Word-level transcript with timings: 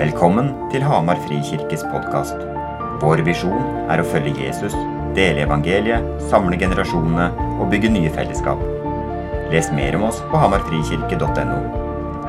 Velkommen 0.00 0.46
til 0.72 0.80
Hamar 0.80 1.18
Frikirkes 1.26 1.82
podkast. 1.92 2.38
Vår 3.02 3.20
visjon 3.26 3.66
er 3.92 4.00
å 4.00 4.04
følge 4.08 4.46
Jesus, 4.46 4.72
dele 5.12 5.42
evangeliet, 5.44 6.06
samle 6.30 6.56
generasjonene 6.56 7.26
og 7.60 7.66
bygge 7.68 7.90
nye 7.92 8.08
fellesskap. 8.14 8.62
Les 9.52 9.66
mer 9.76 9.98
om 9.98 10.06
oss 10.08 10.22
på 10.30 10.40
hamarfrikirke.no. 10.40 11.58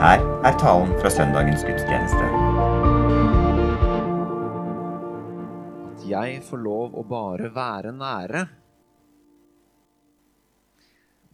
Her 0.02 0.20
er 0.50 0.58
talen 0.60 0.92
fra 1.00 1.12
søndagens 1.16 1.64
gudstjeneste. 1.64 2.28
At 5.94 6.04
jeg 6.10 6.42
får 6.50 6.62
lov 6.66 6.98
å 7.00 7.06
bare 7.08 7.54
være 7.56 7.94
nære. 7.96 8.42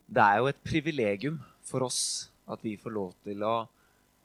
Det 0.06 0.28
er 0.28 0.44
jo 0.44 0.54
et 0.54 0.62
privilegium 0.70 1.42
for 1.66 1.90
oss 1.90 2.30
at 2.46 2.62
vi 2.62 2.76
får 2.78 2.96
lov 3.00 3.18
til 3.26 3.42
å 3.42 3.56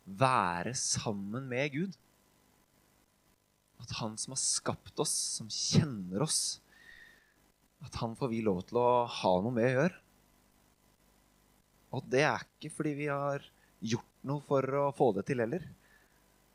være 0.05 0.75
sammen 0.79 1.47
med 1.51 1.73
Gud. 1.75 1.97
At 3.83 3.95
han 3.99 4.17
som 4.21 4.35
har 4.37 4.43
skapt 4.43 5.01
oss, 5.03 5.15
som 5.39 5.51
kjenner 5.51 6.25
oss, 6.27 6.61
at 7.83 7.99
han 7.99 8.15
får 8.19 8.31
vi 8.31 8.43
lov 8.47 8.63
til 8.69 8.79
å 8.79 9.05
ha 9.11 9.33
noe 9.43 9.55
med 9.55 9.67
å 9.67 9.75
gjøre. 9.77 9.99
Og 11.93 12.07
det 12.09 12.23
er 12.25 12.45
ikke 12.47 12.71
fordi 12.73 12.93
vi 13.03 13.09
har 13.11 13.43
gjort 13.83 14.13
noe 14.29 14.45
for 14.47 14.79
å 14.79 14.85
få 14.97 15.11
det 15.17 15.27
til 15.29 15.43
heller. 15.43 15.65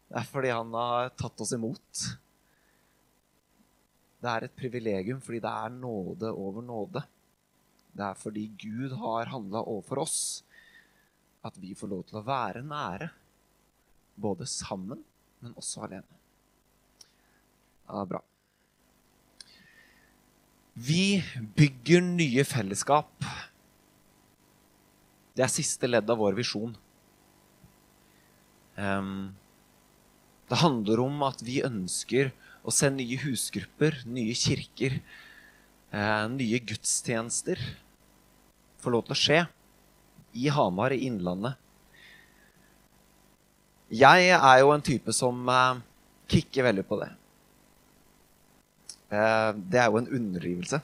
Det 0.07 0.15
er 0.21 0.29
fordi 0.29 0.53
han 0.55 0.71
har 0.73 1.11
tatt 1.19 1.43
oss 1.43 1.51
imot. 1.57 2.07
Det 4.17 4.31
er 4.31 4.47
et 4.47 4.57
privilegium 4.57 5.19
fordi 5.21 5.43
det 5.43 5.51
er 5.51 5.75
nåde 5.75 6.31
over 6.31 6.65
nåde. 6.65 7.03
Det 7.97 8.05
er 8.05 8.17
fordi 8.17 8.47
Gud 8.61 8.95
har 9.01 9.29
handla 9.33 9.65
overfor 9.65 10.03
oss, 10.05 10.19
at 11.45 11.57
vi 11.59 11.73
får 11.77 11.91
lov 11.91 12.03
til 12.07 12.19
å 12.19 12.25
være 12.25 12.63
nære. 12.65 13.09
Både 14.17 14.47
sammen, 14.49 15.03
men 15.43 15.53
også 15.57 15.85
alene. 15.85 16.17
Ja, 17.87 18.03
bra. 18.09 18.21
Vi 20.77 21.21
bygger 21.57 22.03
nye 22.05 22.43
fellesskap. 22.45 23.11
Det 25.37 25.45
er 25.45 25.53
siste 25.53 25.89
ledd 25.89 26.09
av 26.09 26.19
vår 26.21 26.37
visjon. 26.37 26.75
Um, 28.77 29.33
det 30.49 30.61
handler 30.61 31.01
om 31.05 31.23
at 31.25 31.41
vi 31.45 31.61
ønsker 31.65 32.29
å 32.67 32.73
se 32.73 32.89
nye 32.93 33.17
husgrupper, 33.21 34.03
nye 34.05 34.35
kirker, 34.37 34.99
eh, 35.91 36.25
nye 36.33 36.59
gudstjenester 36.59 37.61
få 38.81 38.93
lov 38.93 39.07
til 39.07 39.15
å 39.15 39.19
skje 39.19 39.39
i 40.37 40.47
Hamar, 40.53 40.93
i 40.95 41.07
Innlandet. 41.07 41.57
Jeg 43.87 44.29
er 44.35 44.59
jo 44.59 44.73
en 44.73 44.83
type 44.83 45.13
som 45.15 45.47
eh, 45.47 45.79
kicker 46.27 46.67
veldig 46.67 46.83
på 46.87 46.99
det. 46.99 47.09
Eh, 49.15 49.51
det 49.71 49.79
er 49.79 49.87
jo 49.87 50.01
en 50.01 50.09
underdrivelse. 50.19 50.81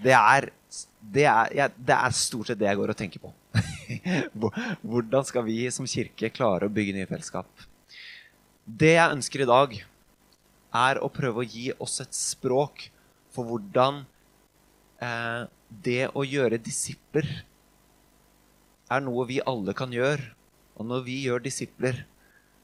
Det 0.00 0.14
er, 0.14 0.48
det, 1.00 1.26
er, 1.26 1.52
ja, 1.56 1.68
det 1.74 1.96
er, 1.96 2.16
stort 2.16 2.50
sett 2.50 2.60
det 2.60 2.70
jeg 2.70 2.78
går 2.78 2.94
og 2.94 2.98
tenker 2.98 3.22
på. 3.22 3.32
Hvordan 4.90 5.26
skal 5.26 5.44
vi 5.48 5.64
som 5.74 5.88
kirke 5.90 6.30
klare 6.32 6.70
å 6.70 6.72
bygge 6.72 6.94
nye 6.96 7.10
fellesskap? 7.10 7.66
Det 8.64 8.94
jeg 8.94 9.16
ønsker 9.18 9.42
i 9.42 9.50
dag, 9.50 9.78
er 10.70 11.00
å 11.02 11.10
prøve 11.10 11.42
å 11.42 11.48
gi 11.48 11.72
oss 11.82 11.98
et 12.04 12.14
språk 12.14 12.84
for 13.34 13.42
hvordan 13.46 14.04
eh, 15.02 15.48
det 15.82 16.04
å 16.14 16.22
gjøre 16.22 16.60
disipler 16.62 17.26
er 18.90 19.02
noe 19.02 19.26
vi 19.26 19.40
alle 19.42 19.74
kan 19.74 19.90
gjøre. 19.94 20.22
Og 20.80 20.88
når 20.88 21.04
vi 21.04 21.18
gjør 21.26 21.42
disipler, 21.44 21.98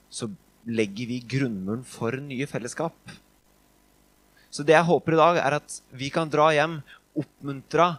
så 0.09 0.31
legger 0.65 1.11
vi 1.11 1.21
grunnmuren 1.21 1.85
for 1.87 2.17
nye 2.17 2.49
fellesskap. 2.49 2.97
Så 4.49 4.65
det 4.65 4.73
jeg 4.73 4.89
håper 4.89 5.13
i 5.13 5.21
dag, 5.21 5.41
er 5.43 5.59
at 5.59 5.77
vi 5.93 6.09
kan 6.15 6.31
dra 6.33 6.49
hjem 6.57 6.79
oppmuntra, 7.17 7.99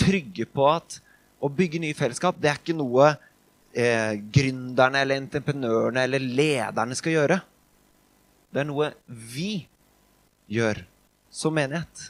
trygge 0.00 0.48
på 0.48 0.64
at 0.70 0.98
å 1.44 1.50
bygge 1.52 1.82
nye 1.82 1.96
fellesskap, 1.96 2.38
det 2.40 2.48
er 2.48 2.60
ikke 2.60 2.76
noe 2.76 3.10
eh, 3.76 4.16
gründerne 4.32 5.04
eller 5.04 5.20
entreprenørene 5.20 6.04
eller 6.08 6.24
lederne 6.40 6.96
skal 6.96 7.16
gjøre. 7.18 7.40
Det 8.52 8.62
er 8.62 8.68
noe 8.70 8.90
vi 9.04 9.66
gjør 10.48 10.80
som 11.28 11.52
menighet. 11.56 12.08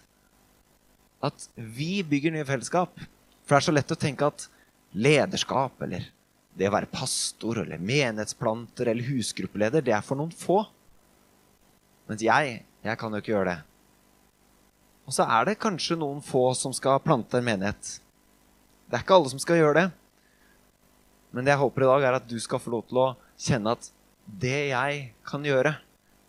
At 1.26 1.48
vi 1.56 2.04
bygger 2.06 2.36
nye 2.36 2.46
fellesskap. 2.46 2.92
For 3.42 3.56
det 3.56 3.58
er 3.58 3.66
så 3.66 3.74
lett 3.74 3.94
å 3.94 3.98
tenke 3.98 4.30
at 4.30 4.46
lederskap 4.94 5.82
eller 5.82 6.06
det 6.56 6.70
å 6.70 6.72
være 6.72 6.88
pastor 6.88 7.60
eller 7.62 7.80
menighetsplanter 7.82 8.88
eller 8.90 9.08
husgruppeleder, 9.10 9.84
det 9.84 9.92
er 9.92 10.04
for 10.04 10.18
noen 10.18 10.32
få. 10.32 10.62
Mens 12.08 12.22
jeg, 12.24 12.60
jeg 12.86 13.00
kan 13.00 13.12
jo 13.12 13.20
ikke 13.20 13.34
gjøre 13.34 13.52
det. 13.52 13.58
Og 15.06 15.14
så 15.14 15.26
er 15.36 15.46
det 15.46 15.60
kanskje 15.62 15.98
noen 16.00 16.22
få 16.24 16.48
som 16.58 16.72
skal 16.74 17.02
plante 17.04 17.38
en 17.38 17.46
menighet. 17.46 17.98
Det 18.86 18.98
er 18.98 19.04
ikke 19.04 19.18
alle 19.18 19.32
som 19.32 19.42
skal 19.42 19.60
gjøre 19.60 19.78
det. 19.78 19.86
Men 21.34 21.44
det 21.44 21.52
jeg 21.52 21.60
håper 21.60 21.84
i 21.84 21.90
dag, 21.90 22.06
er 22.08 22.18
at 22.18 22.28
du 22.30 22.36
skal 22.40 22.62
få 22.62 22.72
lov 22.72 22.86
til 22.88 23.02
å 23.02 23.06
kjenne 23.36 23.76
at 23.76 23.90
det 24.26 24.58
jeg 24.72 25.02
kan 25.26 25.44
gjøre, 25.46 25.76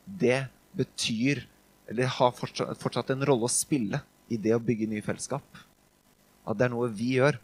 det 0.06 0.46
betyr 0.78 1.48
Eller 1.88 2.10
har 2.12 2.34
fortsatt, 2.36 2.76
fortsatt 2.82 3.14
en 3.14 3.24
rolle 3.24 3.48
å 3.48 3.52
spille 3.52 4.02
i 4.28 4.36
det 4.36 4.52
å 4.52 4.60
bygge 4.60 4.90
nye 4.92 5.04
fellesskap. 5.06 5.46
At 6.44 6.58
det 6.60 6.66
er 6.66 6.74
noe 6.74 6.90
vi 6.92 7.14
gjør. 7.16 7.38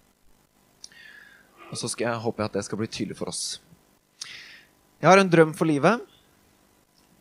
Og 1.74 1.80
så 1.80 1.90
jeg 1.98 2.22
håpe 2.22 2.46
at 2.46 2.54
det 2.54 2.62
skal 2.68 2.78
bli 2.78 2.86
tydelig 2.86 3.16
for 3.18 3.32
oss. 3.32 3.58
Jeg 5.02 5.10
har 5.10 5.18
en 5.18 5.30
drøm 5.30 5.56
for 5.58 5.66
livet. 5.66 6.04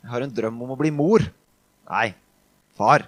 Jeg 0.04 0.10
har 0.12 0.24
en 0.26 0.34
drøm 0.34 0.58
om 0.66 0.74
å 0.74 0.76
bli 0.76 0.90
mor. 0.92 1.24
Nei, 1.88 2.10
far. 2.76 3.06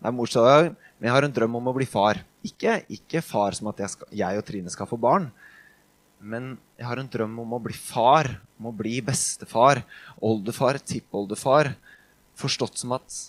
Det 0.00 0.08
er 0.10 0.16
morsdag, 0.16 0.72
men 0.98 1.06
jeg 1.06 1.14
har 1.14 1.26
en 1.28 1.36
drøm 1.36 1.54
om 1.60 1.70
å 1.70 1.74
bli 1.76 1.86
far. 1.86 2.18
Ikke, 2.42 2.80
ikke 2.90 3.22
far 3.22 3.54
som 3.54 3.68
at 3.70 3.84
jeg, 3.84 3.92
skal, 3.94 4.10
jeg, 4.18 4.40
og 4.40 4.48
Trine 4.48 4.72
skal 4.74 4.88
få 4.90 4.98
barn. 4.98 5.28
Men 6.18 6.56
jeg 6.74 6.88
har 6.88 6.98
en 6.98 7.12
drøm 7.12 7.38
om 7.44 7.54
å 7.54 7.62
bli 7.62 7.76
far. 7.76 8.32
Om 8.58 8.72
å 8.72 8.74
bli 8.76 8.98
bestefar, 9.04 9.84
oldefar, 10.18 10.80
tippoldefar. 10.82 11.70
Forstått 12.40 12.82
som 12.82 12.96
at 12.98 13.20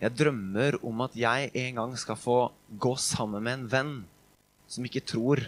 jeg 0.00 0.16
drømmer 0.16 0.80
om 0.80 1.04
at 1.04 1.12
jeg 1.18 1.52
en 1.60 1.82
gang 1.82 1.94
skal 2.00 2.16
få 2.20 2.40
gå 2.80 2.96
sammen 3.00 3.44
med 3.44 3.58
en 3.60 3.68
venn 3.76 3.94
som 4.70 4.88
ikke 4.88 5.04
tror, 5.06 5.44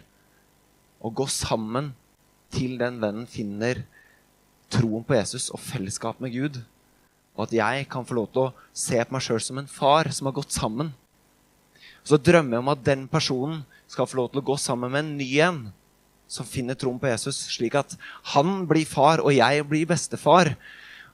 og 0.98 1.14
gå 1.20 1.26
sammen 1.30 1.92
til 2.54 2.78
den 2.80 2.98
vennen 3.02 3.28
finner 3.28 3.84
troen 4.72 5.04
på 5.06 5.16
Jesus 5.16 5.48
og 5.54 5.60
fellesskap 5.62 6.20
med 6.20 6.34
Gud. 6.34 6.60
Og 7.38 7.46
at 7.46 7.54
jeg 7.54 7.88
kan 7.90 8.06
få 8.06 8.16
lov 8.18 8.30
til 8.32 8.48
å 8.48 8.54
se 8.74 8.98
på 8.98 9.14
meg 9.14 9.24
sjøl 9.24 9.42
som 9.42 9.60
en 9.60 9.70
far 9.70 10.10
som 10.14 10.28
har 10.28 10.36
gått 10.36 10.54
sammen. 10.54 10.90
Så 12.02 12.18
drømmer 12.18 12.56
jeg 12.56 12.64
om 12.64 12.72
at 12.72 12.86
den 12.86 13.04
personen 13.10 13.62
skal 13.88 14.08
få 14.08 14.22
lov 14.22 14.32
til 14.32 14.42
å 14.42 14.48
gå 14.50 14.56
sammen 14.60 14.92
med 14.92 15.04
en 15.04 15.16
ny 15.20 15.28
en 15.44 15.60
som 16.28 16.44
finner 16.44 16.76
troen 16.76 16.98
på 17.00 17.08
Jesus, 17.08 17.38
slik 17.54 17.78
at 17.78 17.94
han 18.34 18.66
blir 18.68 18.84
far, 18.88 19.22
og 19.24 19.32
jeg 19.32 19.64
blir 19.64 19.88
bestefar. 19.88 20.52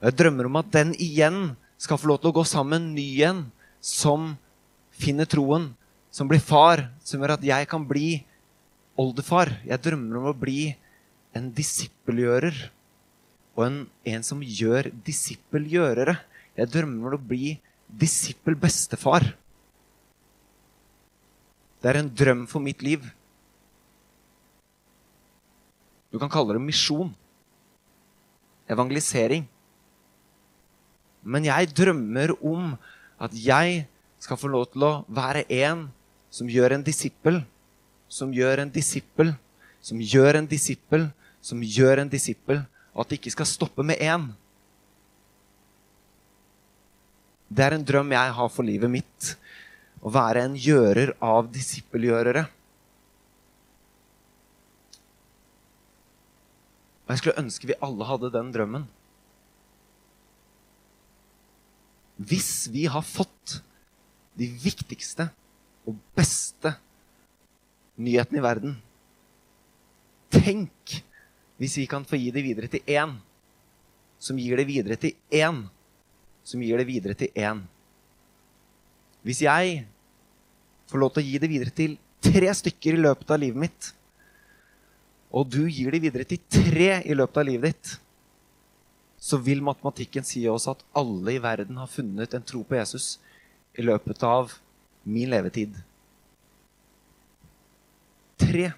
Og 0.00 0.08
jeg 0.08 0.16
drømmer 0.18 0.48
om 0.48 0.58
at 0.58 0.72
den 0.74 0.90
igjen 0.98 1.54
skal 1.78 2.00
få 2.00 2.10
lov 2.10 2.22
til 2.22 2.32
å 2.32 2.38
gå 2.40 2.44
sammen 2.48 2.72
med 2.72 2.80
en 2.82 2.96
ny 2.96 3.08
en 3.28 3.42
som 3.84 4.32
finner 4.94 5.28
troen, 5.30 5.70
som 6.10 6.30
blir 6.30 6.42
far, 6.42 6.88
som 7.06 7.22
gjør 7.22 7.36
at 7.36 7.46
jeg 7.46 7.68
kan 7.70 7.86
bli 7.86 8.24
oldefar. 9.00 9.52
Jeg 9.66 9.82
drømmer 9.84 10.20
om 10.20 10.30
å 10.30 10.36
bli 10.36 10.74
en 11.34 11.50
disippelgjører. 11.54 12.56
Og 13.54 13.66
en, 13.66 13.78
en 14.06 14.26
som 14.26 14.42
gjør 14.42 14.90
disippelgjørere. 15.06 16.16
Jeg 16.58 16.70
drømmer 16.70 17.16
om 17.16 17.18
å 17.18 17.28
bli 17.32 17.56
disippelbestefar. 17.90 19.26
Det 21.82 21.90
er 21.90 22.00
en 22.00 22.10
drøm 22.10 22.46
for 22.50 22.64
mitt 22.64 22.82
liv. 22.82 23.04
Du 26.14 26.20
kan 26.22 26.30
kalle 26.32 26.56
det 26.56 26.62
misjon. 26.62 27.10
Evangelisering. 28.70 29.44
Men 31.24 31.46
jeg 31.48 31.72
drømmer 31.76 32.34
om 32.44 32.74
at 33.20 33.34
jeg 33.36 33.84
skal 34.22 34.38
få 34.40 34.48
lov 34.48 34.70
til 34.72 34.86
å 34.86 34.92
være 35.12 35.44
en 35.52 35.88
som 36.32 36.48
gjør 36.50 36.76
en 36.76 36.84
disippel 36.86 37.42
som 38.08 38.32
gjør 38.34 38.62
en 38.62 38.72
disippel, 38.72 39.34
som 39.84 40.00
gjør 40.00 40.40
en 40.40 40.48
disippel, 40.48 41.08
som 41.44 41.60
gjør 41.60 42.02
en 42.02 42.10
disippel, 42.10 42.62
og 42.94 43.04
at 43.04 43.10
det 43.10 43.20
ikke 43.20 43.34
skal 43.34 43.48
stoppe 43.48 43.84
med 43.86 44.00
én. 44.00 44.30
Det 47.54 47.64
er 47.64 47.76
en 47.76 47.86
drøm 47.86 48.12
jeg 48.14 48.34
har 48.38 48.50
for 48.50 48.66
livet 48.66 48.90
mitt. 48.90 49.34
Å 50.04 50.12
være 50.12 50.44
en 50.46 50.56
gjører 50.58 51.14
av 51.22 51.48
disippelgjørere. 51.52 52.44
Og 57.04 57.12
jeg 57.12 57.20
skulle 57.20 57.42
ønske 57.44 57.68
vi 57.68 57.78
alle 57.84 58.08
hadde 58.08 58.32
den 58.32 58.52
drømmen. 58.54 58.86
Hvis 62.16 62.70
vi 62.72 62.86
har 62.88 63.04
fått 63.04 63.58
de 64.38 64.48
viktigste 64.62 65.28
og 65.84 65.98
beste 66.16 66.74
nyheten 67.96 68.38
i 68.38 68.42
verden. 68.44 68.76
Tenk 70.34 70.98
hvis 71.60 71.78
vi 71.78 71.86
kan 71.90 72.04
få 72.06 72.18
gi 72.18 72.32
det 72.34 72.42
videre 72.44 72.70
til 72.70 72.82
én 72.90 73.14
som 74.24 74.38
gir 74.40 74.56
det 74.56 74.66
videre 74.68 74.96
til 75.00 75.12
én, 75.30 75.64
som 76.44 76.62
gir 76.62 76.80
det 76.80 76.86
videre 76.88 77.16
til 77.18 77.32
én. 77.36 77.60
Hvis 79.24 79.42
jeg 79.44 79.84
får 80.88 81.00
lov 81.00 81.12
til 81.12 81.24
å 81.24 81.28
gi 81.28 81.40
det 81.40 81.50
videre 81.50 81.74
til 81.74 81.98
tre 82.24 82.54
stykker 82.56 82.96
i 82.96 83.04
løpet 83.04 83.30
av 83.34 83.40
livet 83.42 83.62
mitt, 83.66 83.90
og 85.34 85.48
du 85.50 85.64
gir 85.66 85.92
det 85.92 86.02
videre 86.04 86.26
til 86.28 86.40
tre 86.48 87.00
i 87.02 87.16
løpet 87.16 87.40
av 87.42 87.48
livet 87.48 87.74
ditt, 87.74 87.94
så 89.24 89.38
vil 89.40 89.64
matematikken 89.64 90.26
si 90.26 90.44
oss 90.48 90.68
at 90.68 90.84
alle 90.96 91.34
i 91.34 91.40
verden 91.42 91.78
har 91.80 91.88
funnet 91.88 92.36
en 92.36 92.44
tro 92.44 92.60
på 92.64 92.76
Jesus 92.76 93.16
i 93.74 93.84
løpet 93.84 94.22
av 94.28 94.52
min 95.04 95.30
levetid. 95.32 95.72
Tre. 98.40 98.72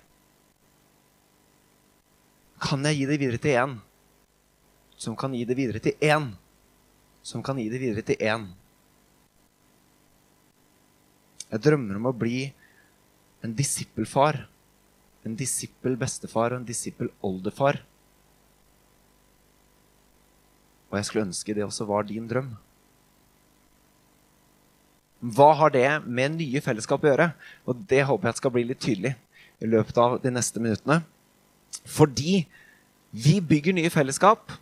Kan 2.60 2.84
jeg 2.88 2.98
gi 2.98 3.06
det 3.08 3.18
videre 3.20 3.40
til 3.40 3.56
én? 3.56 3.74
Som 4.96 5.16
kan 5.16 5.34
gi 5.36 5.44
det 5.48 5.56
videre 5.56 5.80
til 5.82 5.96
én? 6.00 6.30
Som 7.22 7.42
kan 7.44 7.58
gi 7.60 7.68
det 7.72 7.80
videre 7.80 8.04
til 8.04 8.20
én? 8.20 8.46
Jeg 11.46 11.62
drømmer 11.62 12.00
om 12.00 12.08
å 12.10 12.16
bli 12.16 12.48
en 13.44 13.54
disippelfar. 13.56 14.44
En 15.26 15.36
disippelbestefar 15.38 16.54
og 16.54 16.62
en 16.62 16.68
disippel-oldefar. 16.68 17.80
Og 20.90 20.98
jeg 20.98 21.08
skulle 21.08 21.26
ønske 21.28 21.54
det 21.54 21.64
også 21.66 21.86
var 21.88 22.06
din 22.08 22.28
drøm. 22.30 22.54
Hva 25.36 25.48
har 25.58 25.72
det 25.74 25.88
med 26.04 26.36
nye 26.36 26.60
fellesskap 26.62 27.02
å 27.02 27.08
gjøre? 27.10 27.30
Og 27.66 27.86
det 27.90 28.04
håper 28.06 28.30
jeg 28.30 28.38
skal 28.38 28.52
bli 28.54 28.66
litt 28.68 28.82
tydelig 28.84 29.16
i 29.62 29.68
løpet 29.70 29.98
av 30.00 30.18
de 30.22 30.32
neste 30.34 30.62
minuttene. 30.62 31.00
Fordi 31.86 32.44
vi 33.16 33.38
bygger 33.40 33.76
nye 33.76 33.92
fellesskap. 33.92 34.52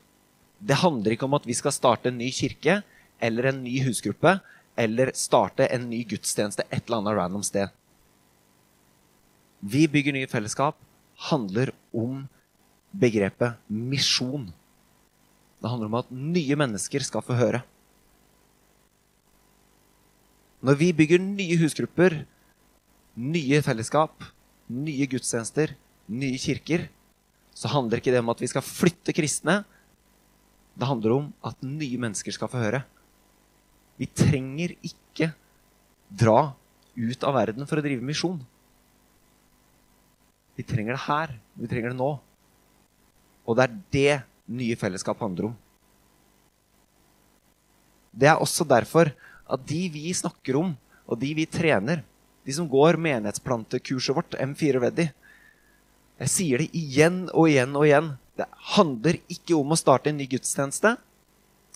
Det 0.59 0.81
handler 0.83 1.15
ikke 1.15 1.29
om 1.29 1.37
at 1.39 1.47
vi 1.49 1.57
skal 1.57 1.75
starte 1.75 2.11
en 2.11 2.21
ny 2.21 2.31
kirke 2.35 2.81
eller 3.23 3.51
en 3.51 3.63
ny 3.65 3.81
husgruppe 3.87 4.39
eller 4.79 5.13
starte 5.19 5.67
en 5.71 5.89
ny 5.91 6.03
gudstjeneste 6.09 6.67
et 6.69 6.83
eller 6.85 7.01
annet 7.01 7.19
random 7.19 7.45
sted. 7.47 7.71
Vi 9.65 9.87
bygger 9.89 10.17
nye 10.17 10.31
fellesskap 10.31 10.79
handler 11.31 11.73
om 11.95 12.25
begrepet 12.95 13.59
misjon. 13.69 14.51
Det 15.63 15.71
handler 15.71 15.89
om 15.89 15.99
at 16.03 16.11
nye 16.11 16.59
mennesker 16.59 17.05
skal 17.07 17.25
få 17.25 17.37
høre. 17.39 17.63
Når 20.65 20.79
vi 20.81 20.93
bygger 20.97 21.21
nye 21.21 21.59
husgrupper, 21.61 22.23
nye 23.15 23.61
fellesskap, 23.63 24.25
nye 24.73 25.07
gudstjenester, 25.11 25.75
nye 26.09 26.41
kirker, 26.41 26.89
så 27.55 27.71
handler 27.71 28.01
ikke 28.01 28.13
det 28.15 28.23
om 28.23 28.33
at 28.33 28.43
vi 28.43 28.51
skal 28.51 28.65
flytte 28.67 29.15
kristne. 29.15 29.63
Det 30.75 30.89
handler 30.89 31.17
om 31.19 31.31
at 31.47 31.61
nye 31.63 32.01
mennesker 32.03 32.35
skal 32.35 32.51
få 32.51 32.63
høre. 32.63 32.83
Vi 34.01 34.09
trenger 34.11 34.75
ikke 34.83 35.31
dra 36.11 36.55
ut 36.95 37.27
av 37.27 37.37
verden 37.37 37.67
for 37.69 37.79
å 37.79 37.85
drive 37.85 38.03
misjon. 38.05 38.41
Vi 40.55 40.67
trenger 40.67 40.95
det 40.95 41.05
her. 41.07 41.35
Vi 41.59 41.71
trenger 41.71 41.93
det 41.93 41.99
nå. 41.99 42.11
Og 43.45 43.59
det 43.59 43.67
er 43.67 43.77
det 43.95 44.15
nye 44.51 44.79
fellesskap 44.79 45.21
handler 45.23 45.51
om. 45.51 45.55
Det 48.15 48.29
er 48.31 48.41
også 48.41 48.67
derfor 48.67 49.11
at 49.45 49.63
de 49.69 49.81
vi 49.93 50.13
snakker 50.15 50.57
om, 50.59 50.75
og 51.05 51.19
de 51.21 51.33
vi 51.37 51.47
trener, 51.51 52.05
de 52.45 52.53
som 52.53 52.69
går 52.69 52.99
menighetsplantekurset 53.01 54.17
vårt, 54.17 54.37
M4 54.37 54.81
Ready 54.83 55.09
Jeg 56.21 56.31
sier 56.31 56.63
det 56.63 56.69
igjen 56.77 57.25
og 57.33 57.49
igjen 57.51 57.75
og 57.75 57.87
igjen. 57.89 58.13
Det 58.39 58.47
handler 58.77 59.19
ikke 59.33 59.57
om 59.57 59.75
å 59.75 59.79
starte 59.79 60.11
en 60.11 60.19
ny 60.21 60.27
gudstjeneste. 60.31 60.95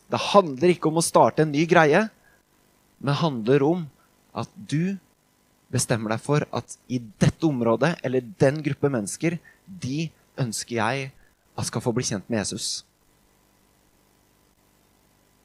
Det 0.09 0.21
handler 0.31 0.73
ikke 0.73 0.91
om 0.91 1.01
å 1.01 1.05
starte 1.05 1.45
en 1.45 1.53
ny 1.53 1.65
greie, 1.69 2.07
men 2.99 3.19
handler 3.19 3.65
om 3.67 3.85
at 4.39 4.51
du 4.55 4.97
bestemmer 5.73 6.15
deg 6.15 6.23
for 6.25 6.47
at 6.55 6.79
i 6.89 7.01
dette 7.21 7.45
området, 7.47 7.97
eller 8.05 8.25
den 8.41 8.63
gruppe 8.65 8.91
mennesker, 8.93 9.37
de 9.67 10.09
ønsker 10.41 10.79
jeg 10.79 11.11
at 11.59 11.69
skal 11.69 11.85
få 11.85 11.93
bli 11.97 12.07
kjent 12.09 12.29
med 12.31 12.41
Jesus. 12.41 12.69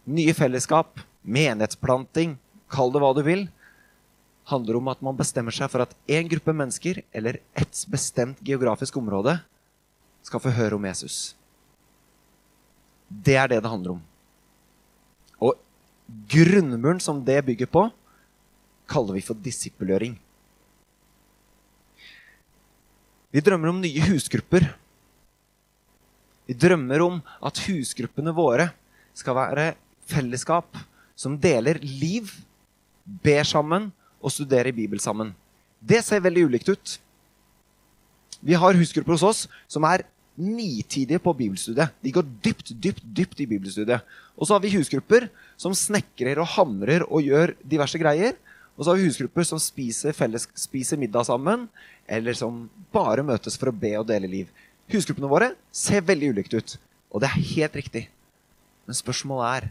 Nye 0.08 0.36
fellesskap, 0.36 1.02
menighetsplanting, 1.24 2.38
kall 2.72 2.94
det 2.94 3.02
hva 3.04 3.12
du 3.16 3.24
vil, 3.26 3.48
handler 4.50 4.78
om 4.80 4.90
at 4.92 5.02
man 5.06 5.18
bestemmer 5.18 5.56
seg 5.56 5.72
for 5.72 5.86
at 5.86 5.96
én 6.10 6.28
gruppe 6.32 6.54
mennesker 6.56 7.02
eller 7.16 7.40
et 7.56 7.86
bestemt 7.92 8.42
geografisk 8.44 8.98
område 9.00 9.38
skal 10.24 10.44
få 10.44 10.54
høre 10.56 10.78
om 10.80 10.86
Jesus. 10.88 11.36
Det 13.08 13.36
er 13.40 13.50
det 13.52 13.62
det 13.64 13.72
handler 13.72 13.98
om. 13.98 14.04
Og 15.44 15.58
grunnmuren 16.32 17.02
som 17.04 17.24
det 17.24 17.40
bygger 17.46 17.70
på, 17.72 17.88
kaller 18.90 19.16
vi 19.16 19.24
for 19.26 19.40
disippelgjøring. 19.40 20.16
Vi 23.34 23.42
drømmer 23.42 23.72
om 23.72 23.82
nye 23.82 24.08
husgrupper 24.12 24.68
vi 26.48 26.56
drømmer 26.60 27.02
om 27.04 27.20
at 27.44 27.62
husgruppene 27.68 28.34
våre 28.36 28.68
skal 29.16 29.38
være 29.38 29.68
fellesskap 30.10 30.76
som 31.16 31.38
deler 31.40 31.80
liv, 31.80 32.28
ber 33.04 33.48
sammen 33.48 33.92
og 34.24 34.32
studerer 34.32 34.76
Bibel 34.76 35.02
sammen. 35.04 35.34
Det 35.84 36.00
ser 36.06 36.24
veldig 36.24 36.48
ulikt 36.48 36.72
ut. 36.72 36.98
Vi 38.44 38.56
har 38.60 38.76
husgrupper 38.80 39.16
hos 39.16 39.24
oss 39.28 39.42
som 39.72 39.84
er 39.88 40.06
nitidige 40.40 41.22
på 41.22 41.34
bibelstudiet. 41.38 41.94
De 42.02 42.12
går 42.12 42.26
dypt, 42.44 42.74
dypt, 42.82 43.04
dypt 43.04 43.44
i 43.44 43.48
bibelstudiet. 43.48 44.02
Og 44.36 44.48
så 44.48 44.56
har 44.56 44.64
vi 44.64 44.74
husgrupper 44.74 45.28
som 45.60 45.76
snekrer 45.78 46.42
og 46.42 46.50
hamrer 46.56 47.06
og 47.06 47.22
gjør 47.24 47.54
diverse 47.62 48.00
greier. 48.02 48.40
Og 48.74 48.84
så 48.84 48.92
har 48.92 48.98
vi 48.98 49.06
husgrupper 49.06 49.46
som 49.46 49.62
spiser, 49.62 50.16
felles, 50.18 50.48
spiser 50.58 50.98
middag 50.98 51.28
sammen, 51.30 51.68
eller 52.10 52.34
som 52.34 52.66
bare 52.96 53.26
møtes 53.26 53.60
for 53.60 53.70
å 53.70 53.76
be 53.76 53.94
og 54.00 54.08
dele 54.10 54.32
liv. 54.32 54.50
Husgruppene 54.92 55.30
våre 55.30 55.52
ser 55.72 56.04
veldig 56.06 56.34
ulikt 56.34 56.58
ut. 56.58 56.76
Og 57.14 57.22
det 57.22 57.30
er 57.30 57.50
helt 57.54 57.78
riktig. 57.78 58.08
Men 58.88 58.98
spørsmålet 58.98 59.50
er 59.54 59.70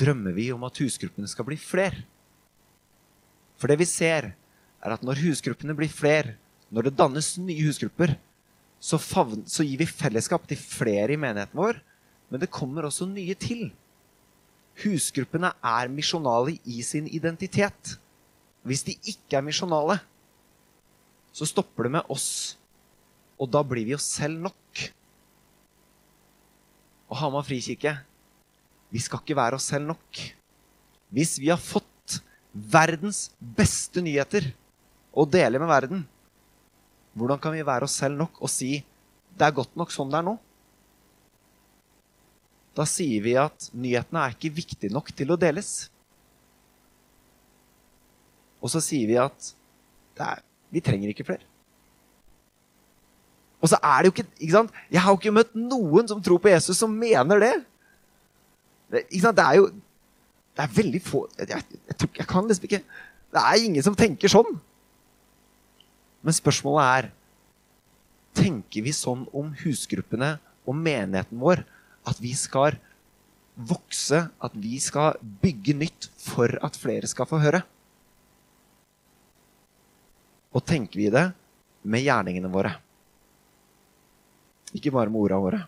drømmer 0.00 0.34
vi 0.36 0.48
om 0.52 0.64
at 0.66 0.80
husgruppene 0.80 1.28
skal 1.30 1.46
bli 1.48 1.58
flere. 1.60 2.02
For 3.58 3.70
det 3.70 3.78
vi 3.80 3.88
ser, 3.88 4.32
er 4.78 4.94
at 4.94 5.04
når 5.04 5.20
husgruppene 5.24 5.74
blir 5.76 5.90
flere, 5.90 6.36
når 6.70 6.88
det 6.88 6.98
dannes 6.98 7.32
nye 7.42 7.66
husgrupper, 7.66 8.14
så, 8.78 8.98
favn, 9.02 9.42
så 9.50 9.66
gir 9.66 9.80
vi 9.80 9.88
fellesskap 9.90 10.44
til 10.46 10.60
flere 10.60 11.16
i 11.16 11.18
menigheten 11.18 11.58
vår. 11.58 11.80
Men 12.30 12.42
det 12.42 12.52
kommer 12.54 12.86
også 12.86 13.08
nye 13.10 13.34
til. 13.40 13.70
Husgruppene 14.84 15.50
er 15.64 15.90
misjonale 15.90 16.58
i 16.68 16.84
sin 16.86 17.08
identitet. 17.10 17.96
Hvis 18.62 18.84
de 18.86 18.94
ikke 19.10 19.40
er 19.40 19.46
misjonale, 19.46 19.98
så 21.34 21.48
stopper 21.48 21.88
det 21.88 21.96
med 21.98 22.14
oss 22.14 22.58
og 23.38 23.50
da 23.54 23.62
blir 23.66 23.86
vi 23.86 23.94
oss 23.94 24.06
selv 24.18 24.40
nok. 24.42 24.84
Og 27.08 27.16
Hamar 27.20 27.46
frikirke, 27.46 27.94
vi 28.92 29.00
skal 29.02 29.22
ikke 29.22 29.38
være 29.38 29.58
oss 29.58 29.68
selv 29.70 29.86
nok. 29.88 30.22
Hvis 31.14 31.38
vi 31.40 31.48
har 31.52 31.60
fått 31.62 31.86
verdens 32.52 33.28
beste 33.38 34.02
nyheter 34.04 34.50
å 35.12 35.26
dele 35.28 35.60
med 35.60 35.70
verden, 35.70 36.04
hvordan 37.18 37.40
kan 37.42 37.54
vi 37.54 37.66
være 37.66 37.88
oss 37.88 37.98
selv 37.98 38.18
nok 38.18 38.38
og 38.42 38.50
si 38.52 38.78
det 39.38 39.46
er 39.46 39.54
godt 39.54 39.74
nok 39.78 39.92
sånn 39.94 40.10
det 40.12 40.20
er 40.20 40.26
nå? 40.26 40.34
Da 42.78 42.86
sier 42.86 43.22
vi 43.24 43.34
at 43.38 43.70
nyhetene 43.74 44.22
er 44.22 44.34
ikke 44.36 44.54
viktige 44.54 44.94
nok 44.94 45.10
til 45.16 45.34
å 45.34 45.38
deles. 45.40 45.88
Og 48.62 48.70
så 48.70 48.82
sier 48.82 49.06
vi 49.10 49.18
at 49.18 49.52
er, 50.18 50.42
vi 50.74 50.82
trenger 50.82 51.10
ikke 51.12 51.26
flere. 51.26 51.46
Og 53.58 53.70
så 53.70 53.78
er 53.82 54.02
det 54.02 54.10
jo 54.10 54.14
ikke, 54.14 54.26
ikke 54.38 54.54
sant? 54.54 54.74
Jeg 54.90 55.02
har 55.02 55.14
jo 55.14 55.18
ikke 55.18 55.34
møtt 55.34 55.54
noen 55.58 56.10
som 56.10 56.22
tror 56.22 56.38
på 56.42 56.50
Jesus, 56.50 56.78
som 56.78 56.94
mener 56.94 57.42
det. 57.42 57.52
det? 58.94 59.04
Det 59.10 59.44
er 59.44 59.58
jo 59.58 59.70
Det 60.58 60.64
er 60.66 60.74
veldig 60.74 61.00
få 61.06 61.20
jeg, 61.38 61.52
jeg, 61.52 61.78
jeg, 61.86 62.08
jeg 62.18 62.26
kan 62.26 62.48
liksom 62.50 62.66
ikke 62.66 62.82
Det 63.28 63.42
er 63.44 63.62
ingen 63.62 63.84
som 63.84 63.94
tenker 63.94 64.32
sånn. 64.32 64.56
Men 66.24 66.34
spørsmålet 66.34 66.90
er 66.98 67.10
Tenker 68.38 68.84
vi 68.86 68.92
sånn 68.94 69.24
om 69.34 69.50
husgruppene 69.62 70.36
og 70.68 70.76
menigheten 70.76 71.40
vår 71.40 71.64
at 72.06 72.20
vi 72.22 72.30
skal 72.38 72.76
vokse, 73.58 74.20
at 74.30 74.52
vi 74.54 74.76
skal 74.78 75.16
bygge 75.42 75.74
nytt 75.74 76.06
for 76.22 76.52
at 76.62 76.78
flere 76.78 77.08
skal 77.10 77.26
få 77.26 77.40
høre? 77.42 77.64
Og 80.54 80.62
tenker 80.62 81.00
vi 81.00 81.08
det 81.10 81.24
med 81.82 82.04
gjerningene 82.04 82.52
våre? 82.52 82.76
Ikke 84.76 84.92
bare 84.94 85.10
med 85.10 85.24
orda 85.24 85.40
våre. 85.42 85.60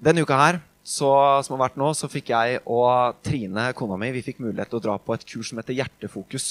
Denne 0.00 0.22
uka 0.24 0.36
her, 0.40 0.56
så, 0.80 1.10
som 1.44 1.58
har 1.58 1.66
vært 1.66 1.74
nå, 1.76 1.90
så 1.92 2.08
fikk 2.08 2.30
jeg 2.32 2.60
og 2.64 3.18
Trine, 3.20 3.66
kona 3.76 3.98
mi, 4.00 4.08
vi 4.14 4.22
fikk 4.24 4.38
mulighet 4.40 4.70
til 4.72 4.78
å 4.78 4.84
dra 4.86 4.94
på 4.96 5.12
et 5.12 5.26
kurs 5.28 5.50
som 5.50 5.60
heter 5.60 5.76
Hjertefokus. 5.76 6.46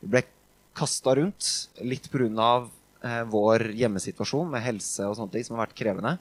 Vi 0.00 0.08
ble 0.14 0.22
kasta 0.78 1.12
rundt 1.18 1.50
litt 1.84 2.08
pga. 2.08 2.48
eh, 3.04 3.22
vår 3.28 3.68
hjemmesituasjon 3.78 4.48
med 4.50 4.64
helse 4.64 5.04
og 5.04 5.18
sånne 5.18 5.34
ting 5.36 5.44
som 5.44 5.58
har 5.58 5.66
vært 5.66 5.76
krevende, 5.76 6.16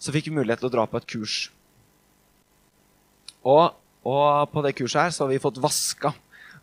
så 0.00 0.16
fikk 0.16 0.30
vi 0.30 0.38
mulighet 0.40 0.64
til 0.64 0.70
å 0.70 0.74
dra 0.78 0.86
på 0.88 0.96
et 0.96 1.10
kurs. 1.12 1.36
Og, 3.44 3.76
og 4.08 4.48
på 4.50 4.64
det 4.64 4.74
kurset 4.80 5.02
her 5.04 5.12
så 5.12 5.26
har 5.26 5.30
vi 5.34 5.44
fått 5.44 5.60
vaska. 5.60 6.14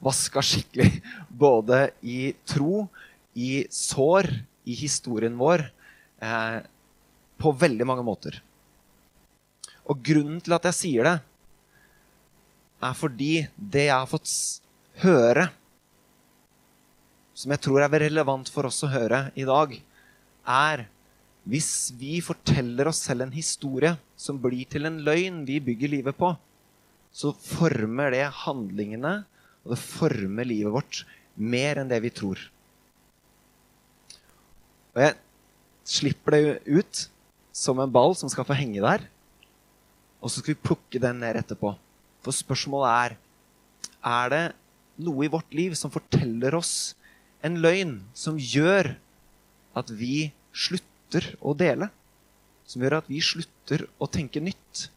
Vaska 0.01 0.41
skikkelig. 0.41 1.03
Både 1.45 1.91
i 2.01 2.33
tro, 2.49 2.87
i 3.37 3.67
sår, 3.69 4.33
i 4.65 4.73
historien 4.81 5.37
vår. 5.37 5.69
Eh, 6.17 6.61
på 7.39 7.53
veldig 7.55 7.85
mange 7.87 8.03
måter. 8.03 8.41
Og 9.89 10.03
grunnen 10.05 10.39
til 10.43 10.53
at 10.55 10.67
jeg 10.69 10.77
sier 10.77 11.07
det, 11.07 11.17
er 12.79 12.95
fordi 12.95 13.33
det 13.57 13.89
jeg 13.89 13.95
har 13.95 14.07
fått 14.07 14.29
høre, 15.01 15.49
som 17.35 17.51
jeg 17.55 17.63
tror 17.63 17.83
er 17.83 18.01
relevant 18.05 18.51
for 18.51 18.67
oss 18.69 18.83
å 18.85 18.91
høre 18.91 19.25
i 19.39 19.45
dag, 19.47 19.73
er 20.49 20.85
hvis 21.49 21.89
vi 21.97 22.19
forteller 22.21 22.89
oss 22.91 23.01
selv 23.07 23.25
en 23.25 23.33
historie 23.33 23.95
som 24.19 24.39
blir 24.41 24.67
til 24.69 24.85
en 24.89 24.99
løgn 25.05 25.41
vi 25.47 25.59
bygger 25.63 25.93
livet 25.95 26.17
på, 26.19 26.33
så 27.11 27.31
former 27.33 28.13
det 28.13 28.25
handlingene, 28.43 29.23
og 29.63 29.73
det 29.73 29.81
former 29.81 30.47
livet 30.47 30.75
vårt 30.75 31.03
mer 31.39 31.79
enn 31.81 31.89
det 31.89 31.99
vi 32.03 32.11
tror. 32.13 32.41
Og 34.93 35.01
jeg 35.03 35.15
slipper 35.89 36.35
det 36.35 36.43
ut 36.67 37.05
som 37.55 37.79
en 37.81 37.91
ball 37.91 38.13
som 38.17 38.29
skal 38.31 38.45
få 38.47 38.57
henge 38.57 38.83
der. 38.83 39.07
Og 40.19 40.31
så 40.31 40.41
skal 40.41 40.55
vi 40.55 40.67
plukke 40.67 41.01
den 41.01 41.21
ned 41.23 41.39
etterpå. 41.39 41.73
For 42.23 42.35
spørsmålet 42.35 42.89
er 42.91 43.17
er 43.99 44.31
det 44.31 44.43
noe 45.03 45.25
i 45.25 45.31
vårt 45.31 45.51
liv 45.55 45.75
som 45.75 45.91
forteller 45.91 46.55
oss 46.55 46.95
en 47.43 47.59
løgn 47.63 47.97
som 48.15 48.39
gjør 48.39 48.93
at 49.79 49.91
vi 49.95 50.31
slutter 50.51 51.33
å 51.39 51.55
dele. 51.57 51.89
Som 52.67 52.83
gjør 52.83 52.99
at 52.99 53.09
vi 53.11 53.21
slutter 53.23 53.85
å 53.99 54.07
tenke 54.11 54.43
nytt. 54.43 54.89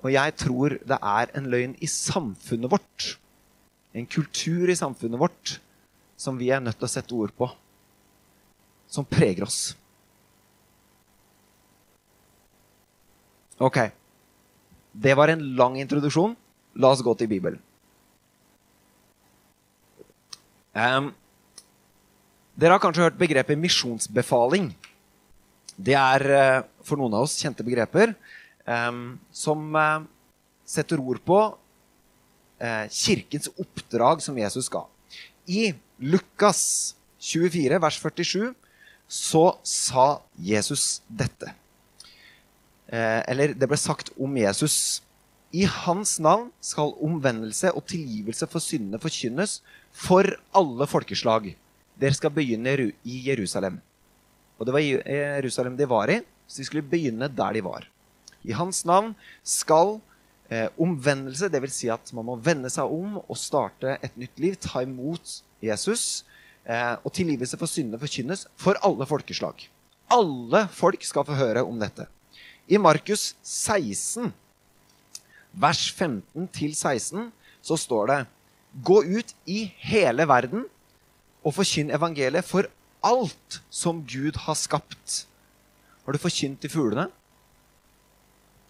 Og 0.00 0.14
jeg 0.14 0.36
tror 0.40 0.78
det 0.78 0.96
er 0.96 1.32
en 1.36 1.50
løgn 1.52 1.74
i 1.82 1.90
samfunnet 1.90 2.70
vårt. 2.72 3.08
En 3.92 4.06
kultur 4.06 4.70
i 4.70 4.78
samfunnet 4.78 5.20
vårt 5.20 5.58
som 6.20 6.38
vi 6.38 6.50
er 6.54 6.62
nødt 6.62 6.78
til 6.78 6.88
å 6.88 6.92
sette 6.92 7.16
ord 7.16 7.34
på. 7.36 7.50
Som 8.90 9.06
preger 9.06 9.46
oss. 9.46 9.74
Ok. 13.60 13.82
Det 14.92 15.14
var 15.16 15.32
en 15.32 15.42
lang 15.56 15.78
introduksjon. 15.80 16.36
La 16.80 16.92
oss 16.94 17.02
gå 17.02 17.14
til 17.18 17.30
Bibelen. 17.30 17.60
Um, 20.70 21.10
dere 22.54 22.76
har 22.76 22.82
kanskje 22.82 23.08
hørt 23.08 23.18
begrepet 23.18 23.58
misjonsbefaling. 23.58 24.70
Det 25.74 25.96
er 25.98 26.26
uh, 26.30 26.62
for 26.86 27.00
noen 27.00 27.16
av 27.16 27.26
oss 27.26 27.38
kjente 27.40 27.66
begreper 27.66 28.14
um, 28.66 29.18
som 29.34 29.64
uh, 29.74 30.04
setter 30.68 31.02
ord 31.02 31.18
på 31.26 31.40
uh, 31.50 32.86
kirkens 32.92 33.50
oppdrag 33.56 34.22
som 34.22 34.38
Jesus 34.38 34.70
ga. 34.70 34.84
I 35.50 35.72
Lukas 35.98 36.94
24, 37.20 37.80
vers 37.82 37.98
47, 38.00 38.52
så 39.10 39.44
sa 39.66 40.06
Jesus 40.38 41.00
dette. 41.08 41.59
Eller 42.90 43.52
det 43.54 43.68
ble 43.70 43.78
sagt 43.78 44.10
om 44.18 44.34
Jesus. 44.34 45.00
I 45.54 45.62
hans 45.66 46.16
navn 46.22 46.48
skal 46.62 46.96
omvendelse 47.02 47.70
og 47.74 47.84
tilgivelse 47.90 48.48
for 48.50 48.62
syndene 48.62 48.98
forkynnes 49.02 49.60
for 49.94 50.26
alle 50.54 50.86
folkeslag. 50.90 51.52
Dere 52.00 52.16
skal 52.16 52.34
begynne 52.34 52.74
i 53.02 53.16
Jerusalem. 53.28 53.80
Og 54.58 54.66
det 54.66 54.74
var 54.76 54.84
Jerusalem 54.84 55.76
de 55.78 55.88
var 55.88 56.12
i, 56.12 56.20
så 56.46 56.60
de 56.60 56.68
skulle 56.68 56.86
begynne 56.86 57.30
der 57.32 57.56
de 57.56 57.64
var. 57.64 57.86
I 58.44 58.54
hans 58.56 58.84
navn 58.88 59.14
skal 59.44 59.98
eh, 60.48 60.68
omvendelse, 60.80 61.50
dvs. 61.52 61.76
Si 61.76 61.90
at 61.92 62.12
man 62.16 62.28
må 62.28 62.36
vende 62.40 62.70
seg 62.72 62.88
om 62.88 63.18
og 63.20 63.38
starte 63.38 63.98
et 64.04 64.16
nytt 64.20 64.40
liv, 64.40 64.56
ta 64.60 64.84
imot 64.84 65.40
Jesus, 65.64 66.24
eh, 66.64 66.96
og 67.04 67.12
tilgivelse 67.16 67.58
for 67.60 67.70
syndene 67.70 68.00
forkynnes 68.00 68.46
for 68.60 68.80
alle 68.86 69.08
folkeslag. 69.08 69.66
Alle 70.10 70.66
folk 70.74 71.04
skal 71.06 71.26
få 71.28 71.36
høre 71.38 71.64
om 71.66 71.80
dette. 71.80 72.08
I 72.70 72.78
Markus 72.78 73.34
16 73.42 74.30
vers 75.58 75.80
15 75.90 76.46
til 76.54 76.74
16, 76.76 77.30
så 77.62 77.76
står 77.76 78.10
det 78.10 78.18
Gå 78.86 79.00
ut 79.02 79.32
i 79.50 79.64
hele 79.82 80.26
verden 80.30 80.68
og 81.42 81.56
forkynn 81.56 81.90
evangeliet 81.90 82.46
for 82.46 82.68
alt 83.02 83.58
som 83.74 84.04
Gud 84.06 84.38
har 84.44 84.54
skapt. 84.54 85.24
Har 86.04 86.14
du 86.14 86.22
forkynt 86.22 86.60
til 86.62 86.70
fuglene? 86.70 87.08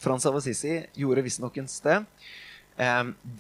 Frans 0.01 0.25
av 0.25 0.39
Assisi 0.39 0.79
gjorde 0.97 1.27
visstnok 1.27 1.59
en 1.61 1.69
sted. 1.69 2.07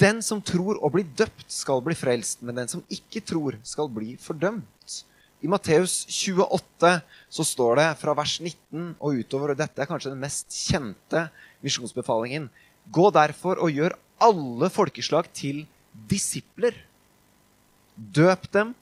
Den 0.04 0.20
som 0.20 0.42
tror 0.44 0.76
og 0.76 0.92
blir 0.92 1.08
døpt, 1.16 1.48
skal 1.48 1.80
bli 1.80 1.96
frelst, 1.96 2.42
men 2.44 2.60
den 2.60 2.68
som 2.68 2.84
ikke 2.92 3.22
tror, 3.24 3.56
skal 3.64 3.88
bli 3.88 4.18
fordømt. 4.20 5.04
I 5.40 5.48
Matteus 5.48 6.04
28 6.04 6.90
så 7.32 7.44
står 7.46 7.80
det 7.80 7.86
fra 8.00 8.12
vers 8.16 8.34
19 8.42 8.96
og 9.00 9.20
utover, 9.22 9.52
og 9.52 9.60
dette 9.60 9.80
er 9.80 9.88
kanskje 9.88 10.12
den 10.12 10.20
mest 10.20 10.52
kjente 10.52 11.28
misjonsbefalingen 11.64 12.50
Gå 12.90 13.10
derfor 13.14 13.60
og 13.62 13.70
gjør 13.70 13.94
alle 14.20 14.70
folkeslag 14.72 15.28
til 15.36 15.62
disipler. 16.10 16.74
Døp 17.94 18.48
dem 18.52 18.72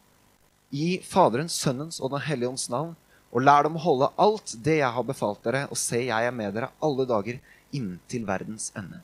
i 0.73 0.99
Faderens, 1.05 1.57
Sønnens 1.59 2.01
og 2.01 2.15
Den 2.15 2.25
hellige 2.25 2.49
ånds 2.49 2.69
navn, 2.73 2.95
og 3.29 3.45
lær 3.45 3.67
dem 3.67 3.77
å 3.77 3.83
holde 3.83 4.11
alt 4.17 4.55
det 4.65 4.79
jeg 4.79 4.95
har 4.95 5.05
befalt 5.05 5.43
dere, 5.45 5.67
og 5.69 5.77
se, 5.77 6.01
jeg 6.09 6.29
er 6.29 6.35
med 6.35 6.55
dere 6.57 6.71
alle 6.81 7.05
dager 7.09 7.41
inntil 7.77 8.25
verdens 8.29 8.71
ende. 8.79 9.03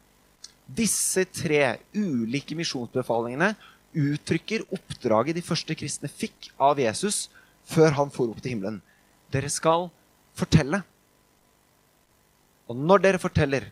Disse 0.64 1.26
tre 1.28 1.76
ulike 1.92 2.56
misjonsbefalingene 2.56 3.52
uttrykker 3.94 4.64
oppdraget 4.72 5.36
de 5.36 5.44
første 5.44 5.76
kristne 5.76 6.08
fikk 6.08 6.48
av 6.56 6.80
Jesus 6.80 7.26
før 7.68 7.94
han 7.98 8.12
for 8.12 8.32
opp 8.32 8.42
til 8.42 8.54
himmelen. 8.54 8.80
Dere 9.32 9.50
skal 9.52 9.88
fortelle. 10.36 10.82
Og 12.70 12.76
når 12.76 13.02
dere 13.04 13.20
forteller, 13.20 13.68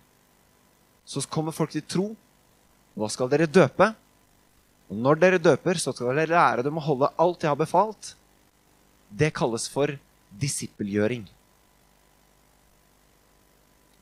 så 1.05 1.23
kommer 1.29 1.55
folk 1.55 1.73
til 1.75 1.85
tro. 1.87 2.07
Nå 2.97 3.09
skal 3.13 3.31
dere 3.33 3.49
døpe. 3.49 3.93
Og 4.93 4.99
når 5.01 5.21
dere 5.21 5.41
døper, 5.41 5.81
så 5.81 5.95
skal 5.95 6.13
dere 6.13 6.33
lære 6.35 6.67
dem 6.67 6.79
å 6.79 6.85
holde 6.85 7.13
alt 7.21 7.45
jeg 7.45 7.53
har 7.53 7.61
befalt. 7.61 8.13
Det 9.09 9.33
kalles 9.37 9.69
for 9.73 9.95
disippelgjøring. 10.41 11.25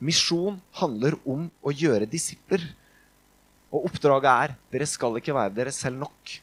Misjon 0.01 0.57
handler 0.79 1.15
om 1.29 1.45
å 1.61 1.71
gjøre 1.71 2.09
disipler. 2.09 2.63
Og 3.71 3.87
oppdraget 3.87 4.31
er 4.31 4.55
dere 4.73 4.87
skal 4.89 5.19
ikke 5.19 5.35
være 5.35 5.55
dere 5.55 5.73
selv 5.75 6.01
nok. 6.01 6.35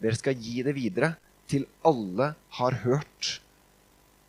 Dere 0.00 0.16
skal 0.16 0.38
gi 0.38 0.62
det 0.64 0.74
videre 0.76 1.12
til 1.50 1.66
alle 1.84 2.32
har 2.58 2.76
hørt. 2.84 3.38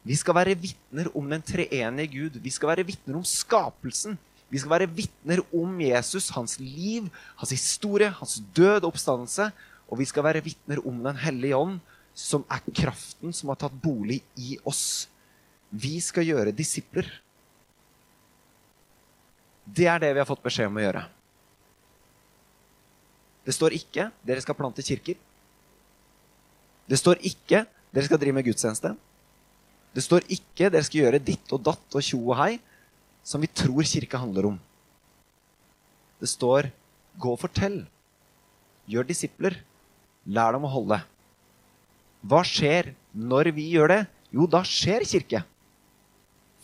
Vi 0.06 0.16
skal 0.20 0.38
være 0.38 0.58
vitner 0.60 1.10
om 1.18 1.30
den 1.30 1.42
treenige 1.42 2.12
Gud. 2.14 2.38
Vi 2.42 2.54
skal 2.54 2.74
være 2.74 2.86
vitner 2.86 3.18
om 3.18 3.26
skapelsen. 3.26 4.20
Vi 4.50 4.62
skal 4.62 4.76
være 4.76 4.92
vitner 4.94 5.42
om 5.56 5.80
Jesus, 5.82 6.30
hans 6.36 6.60
liv, 6.62 7.08
hans 7.40 7.54
historie, 7.56 8.12
hans 8.14 8.38
død 8.56 8.84
og 8.84 8.92
oppstandelse. 8.94 9.50
Og 9.90 10.00
vi 10.00 10.06
skal 10.06 10.26
være 10.26 10.44
vitner 10.46 10.82
om 10.86 11.04
Den 11.04 11.18
hellige 11.18 11.58
ånd, 11.58 11.80
som 12.14 12.46
er 12.50 12.62
kraften 12.74 13.34
som 13.34 13.50
har 13.52 13.60
tatt 13.60 13.76
bolig 13.82 14.22
i 14.38 14.58
oss. 14.64 15.10
Vi 15.70 16.00
skal 16.00 16.26
gjøre 16.26 16.56
disipler. 16.56 17.10
Det 19.66 19.88
er 19.90 20.00
det 20.00 20.14
vi 20.14 20.22
har 20.22 20.30
fått 20.30 20.46
beskjed 20.46 20.70
om 20.70 20.78
å 20.78 20.86
gjøre. 20.86 21.04
Det 23.46 23.54
står 23.54 23.74
ikke 23.78 24.12
'dere 24.26 24.42
skal 24.42 24.58
plante 24.58 24.82
kirker'. 24.82 25.18
Det 26.90 27.00
står 27.00 27.22
ikke 27.26 27.66
'dere 27.66 28.06
skal 28.06 28.20
drive 28.20 28.36
med 28.36 28.46
gudstjeneste'. 28.46 28.96
Det 29.96 30.04
står 30.04 30.28
ikke 30.30 30.70
'dere 30.70 30.84
skal 30.84 31.02
gjøre 31.02 31.24
ditt 31.24 31.54
og 31.54 31.64
datt 31.64 31.96
og 31.96 32.04
tjo 32.04 32.20
og 32.30 32.38
hei' 32.38 32.60
som 33.24 33.42
vi 33.42 33.48
tror 33.48 33.84
kirke 33.84 34.18
handler 34.18 34.46
om. 34.46 34.60
Det 36.20 36.30
står 36.30 36.72
'gå 37.18 37.32
og 37.32 37.40
fortell'. 37.40 37.86
Gjør 38.88 39.08
disipler. 39.08 39.58
Lær 40.26 40.54
dem 40.54 40.66
å 40.66 40.70
holde. 40.70 41.02
Hva 42.26 42.42
skjer 42.44 42.94
når 43.14 43.52
vi 43.54 43.70
gjør 43.74 43.88
det? 43.88 44.08
Jo, 44.34 44.46
da 44.48 44.62
skjer 44.66 45.06
kirke. 45.06 45.44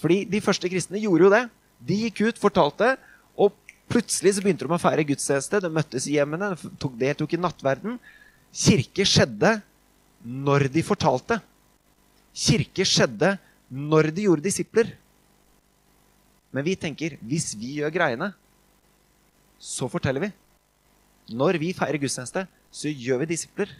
Fordi 0.01 0.25
de 0.25 0.42
første 0.42 0.70
kristne 0.70 1.01
gjorde 1.01 1.24
jo 1.24 1.30
det. 1.30 1.50
De 1.80 1.98
gikk 2.06 2.22
ut, 2.28 2.42
fortalte, 2.42 2.98
og 3.38 3.54
plutselig 3.90 4.36
så 4.36 4.42
begynte 4.42 4.66
de 4.66 4.74
å 4.74 4.82
feire 4.82 5.06
gudstjeneste. 5.06 5.62
De 5.62 5.70
møttes 5.70 6.08
i 6.10 6.18
hjemmene, 6.18 6.56
tok, 6.82 6.98
deltok 6.98 7.34
i 7.34 7.42
nattverden. 7.42 8.00
Kirke 8.51 9.06
skjedde 9.06 9.62
når 10.24 10.68
de 10.74 10.84
fortalte. 10.86 11.40
Kirke 12.32 12.86
skjedde 12.88 13.36
når 13.72 14.12
de 14.16 14.28
gjorde 14.28 14.46
disipler. 14.46 14.94
Men 16.51 16.66
vi 16.68 16.75
tenker 16.75 17.18
hvis 17.24 17.54
vi 17.56 17.78
gjør 17.80 17.94
greiene, 17.96 18.32
så 19.62 19.88
forteller 19.92 20.28
vi. 20.28 20.32
Når 21.32 21.60
vi 21.62 21.72
feirer 21.75 22.01
gudstjeneste, 22.01 22.44
så 22.72 22.92
gjør 22.92 23.22
vi 23.24 23.32
disipler. 23.34 23.72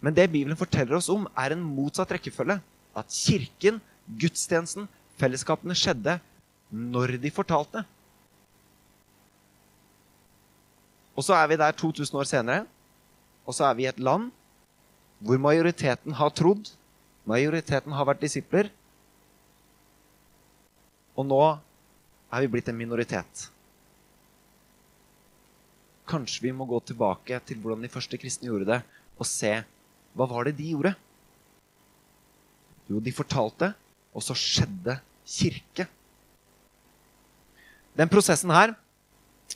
Men 0.00 0.16
det 0.16 0.30
Bibelen 0.32 0.58
forteller 0.58 0.96
oss 0.96 1.10
om, 1.12 1.28
er 1.36 1.54
en 1.54 1.62
motsatt 1.62 2.10
rekkefølge. 2.16 2.58
At 2.96 3.12
kirken, 3.14 3.78
gudstjenesten, 4.18 4.88
fellesskapene 5.20 5.76
skjedde 5.76 6.16
når 6.70 7.18
de 7.20 7.30
fortalte. 7.34 7.84
Og 11.14 11.26
så 11.26 11.36
er 11.36 11.50
vi 11.50 11.58
der 11.60 11.76
2000 11.76 12.16
år 12.16 12.28
senere, 12.28 12.64
og 13.44 13.54
så 13.54 13.66
er 13.68 13.74
vi 13.76 13.84
i 13.84 13.90
et 13.90 14.00
land 14.00 14.30
hvor 15.20 15.40
majoriteten 15.40 16.16
har 16.16 16.32
trodd, 16.32 16.70
majoriteten 17.28 17.92
har 17.92 18.08
vært 18.08 18.22
disipler, 18.24 18.70
og 21.18 21.26
nå 21.28 21.40
er 22.30 22.44
vi 22.44 22.52
blitt 22.54 22.70
en 22.72 22.78
minoritet. 22.78 23.48
Kanskje 26.10 26.46
vi 26.46 26.54
må 26.56 26.66
gå 26.66 26.80
tilbake 26.88 27.38
til 27.46 27.60
hvordan 27.60 27.84
de 27.84 27.92
første 27.92 28.18
kristne 28.18 28.48
gjorde 28.48 28.70
det, 28.72 28.80
og 29.20 29.28
se 29.28 29.52
hva 30.16 30.26
var 30.30 30.48
det 30.48 30.56
de 30.58 30.72
gjorde. 30.72 30.94
Jo, 32.90 32.98
de 32.98 33.12
fortalte, 33.14 33.70
og 34.16 34.24
så 34.24 34.34
skjedde 34.34 34.96
kirke. 35.28 35.86
Den 37.94 38.10
prosessen 38.10 38.50
her, 38.54 38.72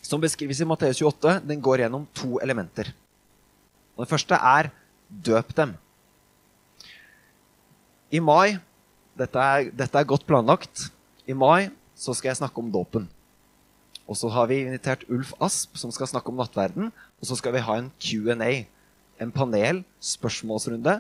som 0.05 0.23
beskrives 0.23 0.61
i 0.61 0.69
Matteus 0.69 1.01
28, 1.01 1.41
den 1.49 1.63
går 1.65 1.85
gjennom 1.85 2.05
to 2.15 2.37
elementer. 2.45 2.91
Det 3.95 4.11
første 4.11 4.37
er 4.37 4.71
døp 5.09 5.55
dem. 5.57 5.75
I 8.15 8.21
mai 8.23 8.59
dette 9.19 9.39
er, 9.39 9.71
dette 9.75 9.99
er 9.99 10.09
godt 10.09 10.27
planlagt. 10.27 10.89
I 11.27 11.35
mai 11.37 11.71
så 11.95 12.15
skal 12.15 12.33
jeg 12.33 12.41
snakke 12.43 12.61
om 12.61 12.73
dåpen. 12.75 13.07
Og 14.05 14.19
så 14.19 14.29
har 14.29 14.51
vi 14.51 14.65
invitert 14.65 15.07
Ulf 15.09 15.33
Asp, 15.43 15.79
som 15.81 15.93
skal 15.95 16.11
snakke 16.11 16.29
om 16.33 16.39
nattverden. 16.39 16.91
Og 17.21 17.29
så 17.29 17.39
skal 17.39 17.55
vi 17.55 17.63
ha 17.65 17.79
en 17.79 17.91
Q&A, 18.03 18.67
en 19.23 19.33
panel, 19.33 19.85
spørsmålsrunde, 20.03 20.99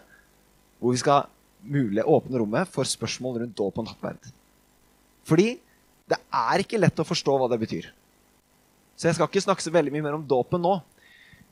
hvor 0.78 0.94
vi 0.94 1.02
skal 1.02 1.28
mulig 1.64 2.04
åpne 2.04 2.40
rommet 2.40 2.70
for 2.72 2.88
spørsmål 2.88 3.42
rundt 3.42 3.56
dåp 3.58 3.80
og 3.80 3.88
nattverd. 3.88 4.32
Fordi 5.24 5.54
det 6.08 6.18
er 6.20 6.62
ikke 6.62 6.80
lett 6.80 7.00
å 7.00 7.06
forstå 7.08 7.36
hva 7.40 7.48
det 7.52 7.60
betyr. 7.62 7.88
Så 8.94 9.08
jeg 9.08 9.16
skal 9.16 9.28
ikke 9.28 9.42
snakke 9.42 9.64
så 9.64 9.72
veldig 9.74 9.92
mye 9.94 10.04
mer 10.04 10.18
om 10.18 10.26
dåpen 10.28 10.62
nå. 10.62 10.78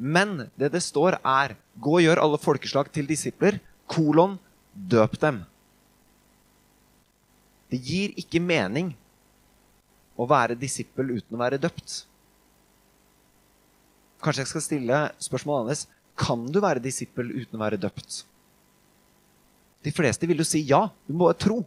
Men 0.03 0.49
det 0.59 0.73
det 0.75 0.83
står, 0.83 1.21
er 1.23 1.55
gå 1.79 1.99
og 2.01 2.03
gjør 2.03 2.21
alle 2.25 2.41
folkeslag 2.43 2.91
til 2.91 3.07
disipler. 3.07 3.61
Kolon 3.87 4.35
døp 4.75 5.15
dem. 5.23 5.43
Det 7.71 7.79
gir 7.81 8.17
ikke 8.19 8.43
mening 8.43 8.91
å 10.19 10.27
være 10.29 10.59
disippel 10.59 11.15
uten 11.15 11.39
å 11.39 11.41
være 11.41 11.61
døpt. 11.63 12.03
Kanskje 14.23 14.43
jeg 14.43 14.51
skal 14.51 14.65
stille 14.67 14.99
spørsmålet 15.23 15.63
annerledes. 15.63 15.87
Kan 16.19 16.45
du 16.53 16.61
være 16.63 16.83
disippel 16.83 17.31
uten 17.33 17.57
å 17.57 17.63
være 17.63 17.81
døpt? 17.81 18.23
De 19.83 19.91
fleste 19.95 20.29
vil 20.31 20.43
jo 20.43 20.47
si 20.47 20.63
ja. 20.69 20.85
Du 21.07 21.15
må 21.17 21.31
tro. 21.39 21.63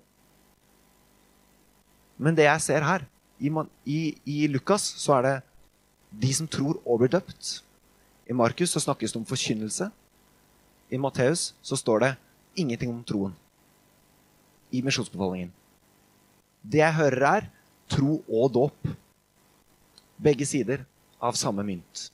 Men 2.19 2.35
det 2.35 2.45
jeg 2.47 2.63
ser 2.63 2.85
her, 2.85 3.03
i, 3.39 3.49
i, 3.91 3.99
i 4.23 4.45
Lukas, 4.47 4.83
så 5.01 5.17
er 5.17 5.25
det 5.25 5.35
de 6.21 6.31
som 6.35 6.47
tror 6.47 6.77
og 6.85 7.01
blir 7.01 7.11
døpt. 7.17 7.64
I 8.25 8.33
Markus 8.33 8.73
så 8.73 8.81
snakkes 8.81 9.13
det 9.13 9.19
om 9.21 9.27
forkynnelse. 9.27 9.89
I 10.89 10.97
Matteus 11.01 11.53
så 11.61 11.77
står 11.77 11.99
det 12.03 12.11
ingenting 12.55 12.91
om 12.93 13.03
troen 13.05 13.35
i 14.73 14.81
misjonsbefalingen. 14.85 15.51
Det 16.65 16.81
jeg 16.81 16.97
hører, 16.97 17.25
er 17.29 17.49
tro 17.91 18.19
og 18.25 18.51
dåp. 18.53 18.89
Begge 20.17 20.47
sider 20.47 20.85
av 21.21 21.37
samme 21.37 21.63
mynt. 21.65 22.09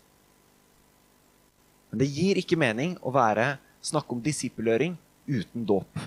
Men 1.92 2.02
det 2.02 2.12
gir 2.12 2.40
ikke 2.40 2.60
mening 2.60 2.98
å 3.04 3.14
være, 3.16 3.56
snakke 3.82 4.16
om 4.16 4.24
disippelgjøring 4.24 4.98
uten 5.32 5.66
dåp. 5.68 6.02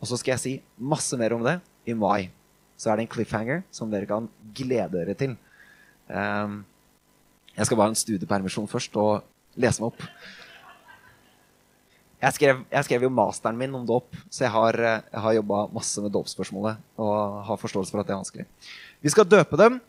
Og 0.00 0.08
så 0.08 0.18
skal 0.20 0.36
jeg 0.36 0.42
si 0.42 0.54
masse 0.76 1.16
mer 1.18 1.34
om 1.36 1.44
det 1.44 1.58
i 1.88 1.96
mai. 1.96 2.28
Så 2.76 2.90
er 2.90 2.98
det 2.98 3.06
en 3.06 3.12
cliffhanger 3.16 3.64
som 3.72 3.90
dere 3.92 4.08
kan 4.08 4.28
glede 4.56 4.92
dere 4.98 5.16
til. 5.16 5.36
Um, 6.08 6.60
jeg 7.56 7.66
skal 7.66 7.78
bare 7.78 7.88
ha 7.88 7.94
en 7.94 7.98
studiepermisjon 7.98 8.68
først 8.68 8.96
og 9.00 9.24
lese 9.56 9.80
meg 9.80 9.94
opp. 9.94 10.04
Jeg 12.16 12.36
skrev, 12.36 12.60
jeg 12.72 12.86
skrev, 12.86 13.04
jo 13.06 13.12
masteren 13.12 13.58
min 13.60 13.74
om 13.76 13.84
dåp, 13.86 14.16
så 14.32 14.46
jeg 14.46 14.52
har, 14.52 14.78
jeg 14.80 15.22
har 15.24 15.36
jobba 15.36 15.62
masse 15.72 16.02
med 16.04 16.12
dåpsspørsmålet. 16.14 16.80
Og 17.00 17.42
har 17.48 17.60
forståelse 17.60 17.92
for 17.92 18.02
at 18.02 18.08
det 18.08 18.14
er 18.14 18.20
vanskelig. 18.20 18.46
Vi 19.04 19.12
skal 19.12 19.28
døpe 19.28 19.58
dem. 19.60 19.80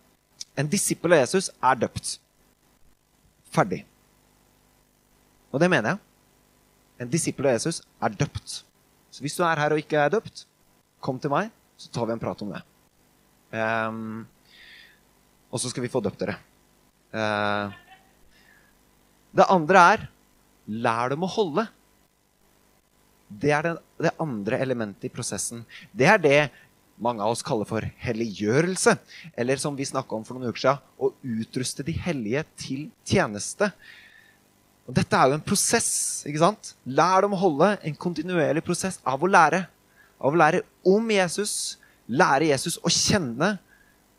En 0.57 0.69
disippel 0.69 1.15
av 1.15 1.23
Jesus 1.23 1.49
er 1.63 1.79
døpt. 1.83 2.17
Ferdig. 3.53 3.83
Og 5.51 5.61
det 5.63 5.71
mener 5.71 5.95
jeg. 5.95 6.03
En 7.03 7.11
disippel 7.11 7.47
av 7.49 7.57
Jesus 7.57 7.81
er 8.03 8.15
døpt. 8.19 8.61
Så 9.11 9.23
hvis 9.23 9.37
du 9.37 9.43
er 9.47 9.59
her 9.59 9.73
og 9.73 9.81
ikke 9.81 9.99
er 10.01 10.13
døpt, 10.13 10.45
kom 11.03 11.19
til 11.21 11.31
meg, 11.33 11.51
så 11.79 11.91
tar 11.93 12.07
vi 12.09 12.15
en 12.15 12.21
prat 12.21 12.43
om 12.43 12.51
det. 12.55 12.63
Um, 13.55 14.27
og 15.47 15.61
så 15.61 15.71
skal 15.71 15.85
vi 15.85 15.91
få 15.91 16.03
døpt 16.03 16.19
dere. 16.21 16.35
Uh, 17.17 17.73
det 19.37 19.49
andre 19.53 19.83
er 19.93 20.05
lær 20.67 21.11
dem 21.13 21.25
å 21.25 21.31
holde. 21.31 21.65
Det 23.27 23.51
er 23.51 23.65
det, 23.67 24.13
andre 24.21 24.59
elementet 24.63 25.09
i 25.09 25.13
prosessen. 25.13 25.65
Det 25.91 26.07
er 26.07 26.21
det 26.21 26.39
mange 27.03 27.21
av 27.21 27.33
oss 27.35 27.43
kaller 27.45 27.67
for 27.69 27.85
helliggjørelse. 28.01 28.95
Eller 29.37 29.61
som 29.61 29.75
vi 29.77 29.87
snakka 29.87 30.17
om 30.17 30.25
for 30.27 30.37
noen 30.37 30.51
uker 30.51 30.63
siden, 30.63 30.83
å 30.97 31.11
utruste 31.41 31.85
de 31.85 31.95
hellige 32.07 32.43
til 32.59 32.87
tjeneste. 33.07 33.69
Og 34.87 34.95
dette 34.95 35.19
er 35.19 35.29
jo 35.29 35.37
en 35.37 35.43
prosess. 35.45 36.23
ikke 36.27 36.41
sant? 36.41 36.73
Lær 36.87 37.25
dem 37.25 37.35
å 37.35 37.41
holde 37.41 37.73
en 37.83 37.99
kontinuerlig 37.99 38.63
prosess 38.65 39.01
av 39.05 39.23
å 39.23 39.29
lære. 39.29 39.65
Av 40.17 40.33
å 40.33 40.39
lære 40.39 40.63
om 40.87 41.11
Jesus, 41.11 41.77
lære 42.07 42.49
Jesus 42.53 42.79
å 42.79 42.91
kjenne, 42.91 43.57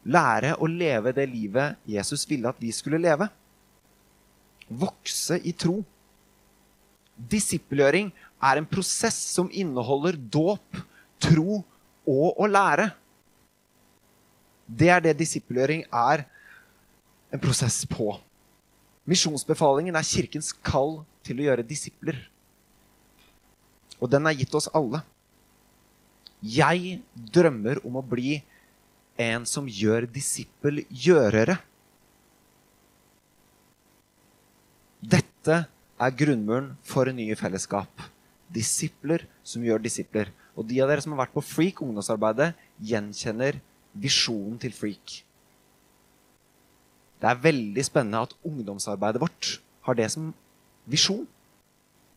lære 0.09 0.55
å 0.57 0.69
leve 0.71 1.13
det 1.17 1.27
livet 1.29 1.77
Jesus 1.89 2.25
ville 2.29 2.49
at 2.49 2.61
vi 2.61 2.73
skulle 2.73 3.01
leve. 3.01 3.29
Vokse 4.69 5.39
i 5.45 5.53
tro. 5.57 5.81
Disippelgjøring 7.19 8.11
er 8.39 8.61
en 8.61 8.69
prosess 8.69 9.19
som 9.35 9.51
inneholder 9.51 10.17
dåp, 10.17 10.81
tro 11.21 11.61
og 12.09 12.41
å 12.41 12.49
lære. 12.49 12.91
Det 14.69 14.91
er 14.93 15.05
det 15.05 15.17
disippelgjøring 15.19 15.87
er 15.89 16.25
en 17.33 17.43
prosess 17.43 17.83
på. 17.89 18.13
Misjonsbefalingen 19.09 19.97
er 19.97 20.07
kirkens 20.07 20.53
kall 20.53 21.01
til 21.25 21.41
å 21.41 21.49
gjøre 21.49 21.67
disipler. 21.67 22.21
Og 23.99 24.11
den 24.13 24.29
er 24.29 24.37
gitt 24.37 24.55
oss 24.55 24.69
alle. 24.77 25.01
Jeg 26.39 27.01
drømmer 27.35 27.81
om 27.89 27.99
å 27.99 28.05
bli 28.05 28.39
en 29.19 29.47
som 29.49 29.67
gjør 29.67 30.07
disippelgjørere. 30.15 31.59
Dette 35.03 35.59
er 35.99 36.19
grunnmuren 36.19 36.73
for 36.87 37.11
nye 37.15 37.37
fellesskap. 37.39 37.91
Disipler 38.49 39.27
som 39.47 39.65
gjør 39.67 39.83
disipler. 39.83 40.31
Og 40.59 40.67
de 40.67 40.79
av 40.83 40.91
dere 40.91 41.03
som 41.03 41.15
har 41.15 41.25
vært 41.27 41.35
på 41.35 41.45
Freak 41.45 41.83
ungdomsarbeidet, 41.85 42.53
gjenkjenner 42.83 43.59
visjonen 43.99 44.59
til 44.63 44.75
Freak. 44.75 45.21
Det 47.19 47.27
er 47.27 47.43
veldig 47.43 47.85
spennende 47.87 48.23
at 48.29 48.35
ungdomsarbeidet 48.47 49.23
vårt 49.23 49.59
har 49.87 49.99
det 49.99 50.07
som 50.15 50.31
visjon. 50.87 51.27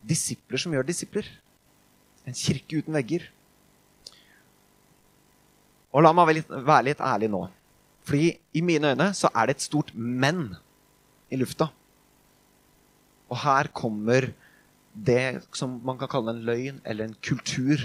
Disipler 0.02 0.62
som 0.62 0.74
gjør 0.74 0.86
disipler. 0.86 1.26
En 2.26 2.36
kirke 2.38 2.78
uten 2.78 2.94
vegger. 2.94 3.26
Og 5.92 6.04
la 6.04 6.12
meg 6.16 6.28
være 6.28 6.38
litt, 6.40 6.52
være 6.52 6.86
litt 6.88 7.02
ærlig 7.04 7.28
nå. 7.32 7.42
Fordi 8.08 8.32
i 8.56 8.62
mine 8.64 8.94
øyne 8.94 9.10
så 9.14 9.30
er 9.34 9.48
det 9.48 9.58
et 9.58 9.66
stort 9.66 9.92
men 9.94 10.54
i 11.32 11.38
lufta. 11.40 11.68
Og 13.32 13.38
her 13.44 13.70
kommer 13.72 14.32
det 14.92 15.42
som 15.56 15.78
man 15.84 15.98
kan 16.00 16.10
kalle 16.10 16.34
en 16.34 16.42
løgn 16.44 16.80
eller 16.84 17.08
en 17.08 17.16
kultur 17.24 17.80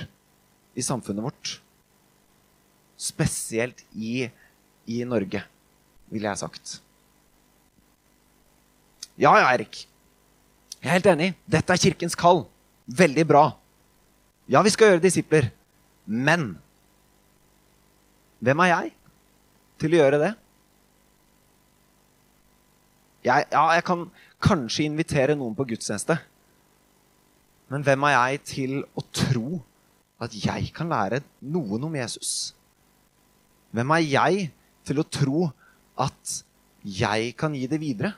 i 0.75 0.83
samfunnet 0.83 1.23
vårt. 1.23 1.53
Spesielt 2.97 3.83
i, 3.93 4.27
i 4.89 5.03
Norge, 5.07 5.43
ville 6.09 6.27
jeg 6.27 6.41
sagt. 6.41 6.79
Ja, 9.17 9.31
ja, 9.37 9.47
Erik. 9.53 9.85
Jeg 10.81 10.89
er 10.89 10.97
helt 10.99 11.09
enig. 11.09 11.29
Dette 11.49 11.73
er 11.73 11.81
kirkens 11.81 12.17
kall. 12.17 12.43
Veldig 12.85 13.25
bra. 13.27 13.45
Ja, 14.47 14.61
vi 14.63 14.71
skal 14.73 14.93
gjøre 14.93 15.03
disipler. 15.03 15.49
Men 16.05 16.55
hvem 18.43 18.63
er 18.63 18.71
jeg 18.71 18.91
til 19.81 19.93
å 19.93 20.01
gjøre 20.01 20.19
det? 20.21 20.33
Jeg, 23.27 23.47
ja, 23.51 23.63
jeg 23.75 23.85
kan 23.87 24.03
kanskje 24.43 24.85
invitere 24.87 25.35
noen 25.37 25.55
på 25.57 25.65
gudstjeneste. 25.71 26.19
Men 27.67 27.83
hvem 27.83 28.05
er 28.07 28.13
jeg 28.15 28.43
til 28.47 28.77
å 28.95 29.03
tro 29.11 29.59
at 30.23 30.33
jeg 30.37 30.69
kan 30.75 30.89
lære 30.91 31.21
noen 31.43 31.89
om 31.89 31.97
Jesus? 31.97 32.53
Hvem 33.75 33.91
er 33.97 34.05
jeg 34.05 34.47
til 34.87 35.01
å 35.01 35.09
tro 35.11 35.49
at 35.99 36.37
jeg 36.87 37.33
kan 37.37 37.57
gi 37.57 37.67
det 37.67 37.81
videre? 37.81 38.13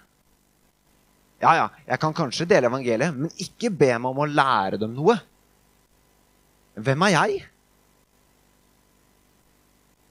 Ja, 1.40 1.54
ja, 1.56 1.68
jeg 1.88 2.02
kan 2.04 2.14
kanskje 2.14 2.48
dele 2.52 2.68
evangeliet, 2.68 3.16
men 3.16 3.32
ikke 3.40 3.72
be 3.72 3.94
meg 3.96 4.12
om 4.12 4.22
å 4.22 4.28
lære 4.28 4.80
dem 4.82 4.92
noe. 4.98 5.16
Hvem 6.80 7.06
er 7.08 7.16
jeg? 7.16 7.40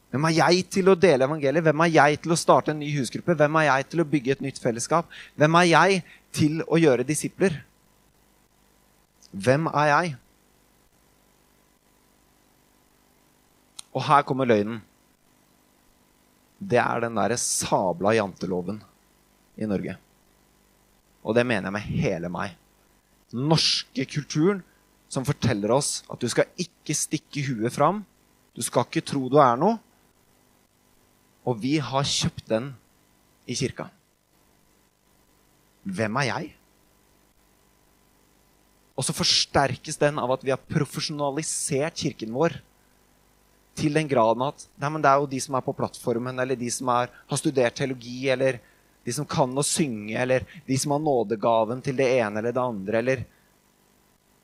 Hvem 0.09 0.25
er 0.25 0.37
jeg 0.39 0.63
til 0.73 0.89
å 0.89 0.97
dele 0.97 1.27
evangeliet? 1.29 1.65
Hvem 1.67 1.83
er 1.85 1.91
jeg 1.93 2.21
til 2.25 2.33
å 2.33 2.39
starte 2.41 2.73
en 2.73 2.81
ny 2.81 2.89
husgruppe? 2.97 3.37
Hvem 3.37 3.59
er 3.61 3.67
jeg 3.69 3.89
til 3.93 4.01
å 4.01 4.09
bygge 4.09 4.37
et 4.37 4.45
nytt 4.45 4.61
fellesskap? 4.63 5.11
Hvem 5.37 5.59
er 5.61 5.67
jeg 5.69 5.99
til 6.33 6.63
å 6.65 6.81
gjøre 6.81 7.05
disipler? 7.09 7.59
Hvem 9.33 9.69
er 9.75 9.91
jeg? 9.93 10.15
Og 13.93 14.05
her 14.09 14.25
kommer 14.25 14.49
løgnen. 14.49 14.81
Det 16.59 16.81
er 16.81 17.05
den 17.05 17.19
derre 17.19 17.37
sabla 17.39 18.15
janteloven 18.17 18.81
i 19.61 19.69
Norge. 19.69 19.95
Og 21.23 21.37
det 21.37 21.45
mener 21.47 21.69
jeg 21.69 21.77
med 21.77 22.01
hele 22.01 22.31
meg. 22.33 22.55
Den 23.29 23.45
norske 23.51 24.07
kulturen 24.09 24.63
som 25.13 25.27
forteller 25.29 25.73
oss 25.77 26.03
at 26.09 26.21
du 26.21 26.29
skal 26.33 26.49
ikke 26.61 26.97
stikke 26.97 27.45
huet 27.51 27.75
fram. 27.75 28.01
Du 28.57 28.65
skal 28.65 28.89
ikke 28.89 29.05
tro 29.05 29.27
du 29.29 29.37
er 29.43 29.61
noe. 29.61 29.77
Og 31.49 31.61
vi 31.63 31.79
har 31.81 32.05
kjøpt 32.05 32.49
den 32.51 32.73
i 33.49 33.57
kirka. 33.57 33.89
Hvem 35.89 36.21
er 36.21 36.29
jeg? 36.29 36.49
Og 38.99 39.07
så 39.07 39.15
forsterkes 39.15 39.97
den 40.01 40.19
av 40.21 40.33
at 40.35 40.43
vi 40.45 40.53
har 40.53 40.61
profesjonalisert 40.69 41.97
kirken 42.03 42.35
vår 42.35 42.59
til 43.79 43.95
den 43.95 44.09
graden 44.11 44.43
at 44.43 44.65
nei, 44.83 44.91
det 44.99 45.11
er 45.11 45.21
jo 45.23 45.31
de 45.31 45.39
som 45.43 45.55
er 45.55 45.63
på 45.63 45.75
plattformen, 45.79 46.41
eller 46.43 46.59
de 46.59 46.71
som 46.75 46.91
er, 46.91 47.13
har 47.31 47.39
studert 47.39 47.77
teologi, 47.79 48.27
eller 48.33 48.59
de 49.07 49.15
som 49.15 49.27
kan 49.29 49.53
å 49.55 49.65
synge, 49.65 50.17
eller 50.19 50.45
de 50.67 50.79
som 50.83 50.97
har 50.97 51.03
nådegaven 51.05 51.83
til 51.87 51.97
det 52.01 52.09
ene 52.19 52.43
eller 52.43 52.55
det 52.55 52.65
andre, 52.65 53.03
eller 53.03 53.27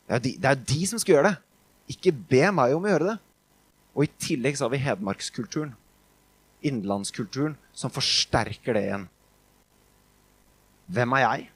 Det 0.04 0.12
er 0.12 0.18
jo 0.20 0.24
de, 0.26 0.30
det 0.36 0.48
er 0.50 0.64
de 0.68 0.86
som 0.86 1.00
skal 1.00 1.14
gjøre 1.14 1.28
det. 1.30 1.36
Ikke 1.94 2.10
be 2.12 2.44
meg 2.52 2.74
om 2.76 2.84
å 2.84 2.90
gjøre 2.90 3.06
det. 3.08 3.14
Og 3.96 4.04
i 4.04 4.10
tillegg 4.20 4.58
så 4.58 4.66
har 4.66 4.72
vi 4.74 4.82
hedmarkskulturen, 4.84 5.70
innenlandskulturen, 6.64 7.56
som 7.72 7.92
forsterker 7.92 8.76
det 8.76 8.86
igjen. 8.86 9.08
Hvem 10.86 11.16
er 11.16 11.22
jeg? 11.24 11.50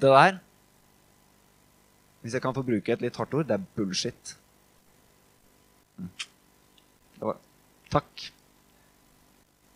Det 0.00 0.08
der, 0.08 0.38
hvis 2.20 2.34
jeg 2.36 2.42
kan 2.42 2.56
få 2.56 2.64
bruke 2.64 2.92
et 2.92 3.02
litt 3.04 3.16
hardt 3.20 3.34
ord, 3.36 3.48
det 3.48 3.56
er 3.56 3.66
bullshit. 3.76 4.36
Det 6.00 7.20
var, 7.20 7.36
takk. 7.92 8.24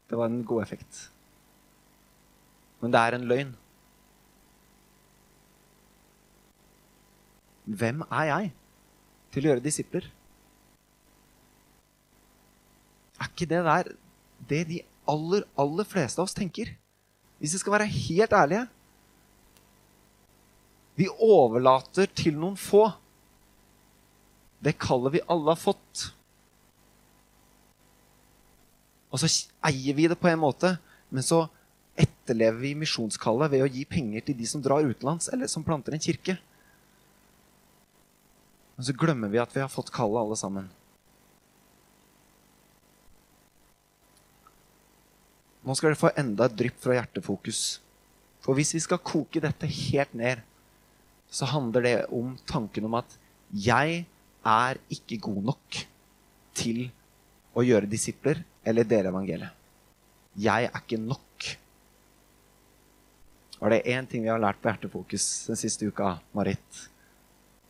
Det 0.08 0.16
var 0.20 0.32
en 0.32 0.44
god 0.48 0.62
effekt. 0.62 1.10
Men 2.80 2.92
det 2.92 3.00
er 3.00 3.16
en 3.16 3.28
løgn. 3.28 3.54
Hvem 7.64 8.04
er 8.10 8.28
jeg 8.28 8.52
til 9.34 9.44
å 9.44 9.52
gjøre 9.52 9.64
disipler? 9.64 10.06
Er 13.20 13.30
ikke 13.30 13.50
det 13.50 13.62
der 13.66 13.92
det 14.48 14.62
de 14.68 14.80
aller, 15.10 15.44
aller 15.58 15.86
fleste 15.88 16.20
av 16.20 16.28
oss 16.28 16.36
tenker? 16.36 16.72
Hvis 17.42 17.54
vi 17.56 17.62
skal 17.62 17.74
være 17.76 17.90
helt 17.90 18.34
ærlige. 18.34 18.66
Vi 20.94 21.08
overlater 21.10 22.06
til 22.14 22.36
noen 22.38 22.58
få 22.58 22.86
det 24.64 24.78
kallet 24.80 25.18
vi 25.18 25.24
alle 25.28 25.52
har 25.52 25.60
fått. 25.60 26.06
Og 29.12 29.20
så 29.20 29.28
eier 29.68 29.94
vi 29.94 30.08
det 30.10 30.16
på 30.18 30.30
en 30.30 30.40
måte, 30.40 30.72
men 31.12 31.22
så 31.22 31.44
etterlever 32.00 32.62
vi 32.62 32.72
misjonskallet 32.78 33.52
ved 33.52 33.62
å 33.62 33.70
gi 33.70 33.84
penger 33.86 34.24
til 34.26 34.38
de 34.38 34.48
som 34.48 34.62
drar 34.64 34.86
utenlands, 34.86 35.28
eller 35.34 35.50
som 35.50 35.66
planter 35.66 35.94
en 35.94 36.02
kirke. 36.02 36.38
Men 38.74 38.86
så 38.86 38.94
glemmer 38.98 39.30
vi 39.30 39.42
at 39.42 39.52
vi 39.54 39.62
har 39.62 39.70
fått 39.70 39.92
kallet, 39.94 40.20
alle 40.20 40.38
sammen. 40.38 40.70
Nå 45.64 45.76
skal 45.78 45.92
dere 45.92 46.00
få 46.00 46.12
enda 46.20 46.48
et 46.48 46.56
drypp 46.58 46.80
fra 46.82 46.98
hjertefokus. 46.98 47.62
For 48.44 48.56
hvis 48.58 48.74
vi 48.76 48.82
skal 48.84 49.00
koke 49.00 49.40
dette 49.40 49.68
helt 49.70 50.12
ned, 50.18 50.42
så 51.32 51.48
handler 51.48 51.86
det 51.86 51.94
om 52.14 52.34
tanken 52.50 52.84
om 52.88 52.98
at 53.00 53.16
jeg 53.54 54.04
er 54.44 54.80
ikke 54.92 55.22
god 55.24 55.40
nok 55.48 55.78
til 56.54 56.84
å 57.56 57.64
gjøre 57.64 57.88
disipler 57.90 58.42
eller 58.66 58.86
dele 58.88 59.10
evangeliet. 59.10 59.54
Jeg 60.34 60.68
er 60.68 60.82
ikke 60.82 60.98
nok. 61.00 61.48
Og 63.62 63.70
det 63.70 63.78
er 63.80 63.96
én 63.96 64.08
ting 64.10 64.24
vi 64.26 64.32
har 64.32 64.42
lært 64.42 64.60
på 64.60 64.68
Hjertefokus 64.68 65.28
den 65.48 65.58
siste 65.58 65.86
uka, 65.88 66.18
Marit, 66.36 66.84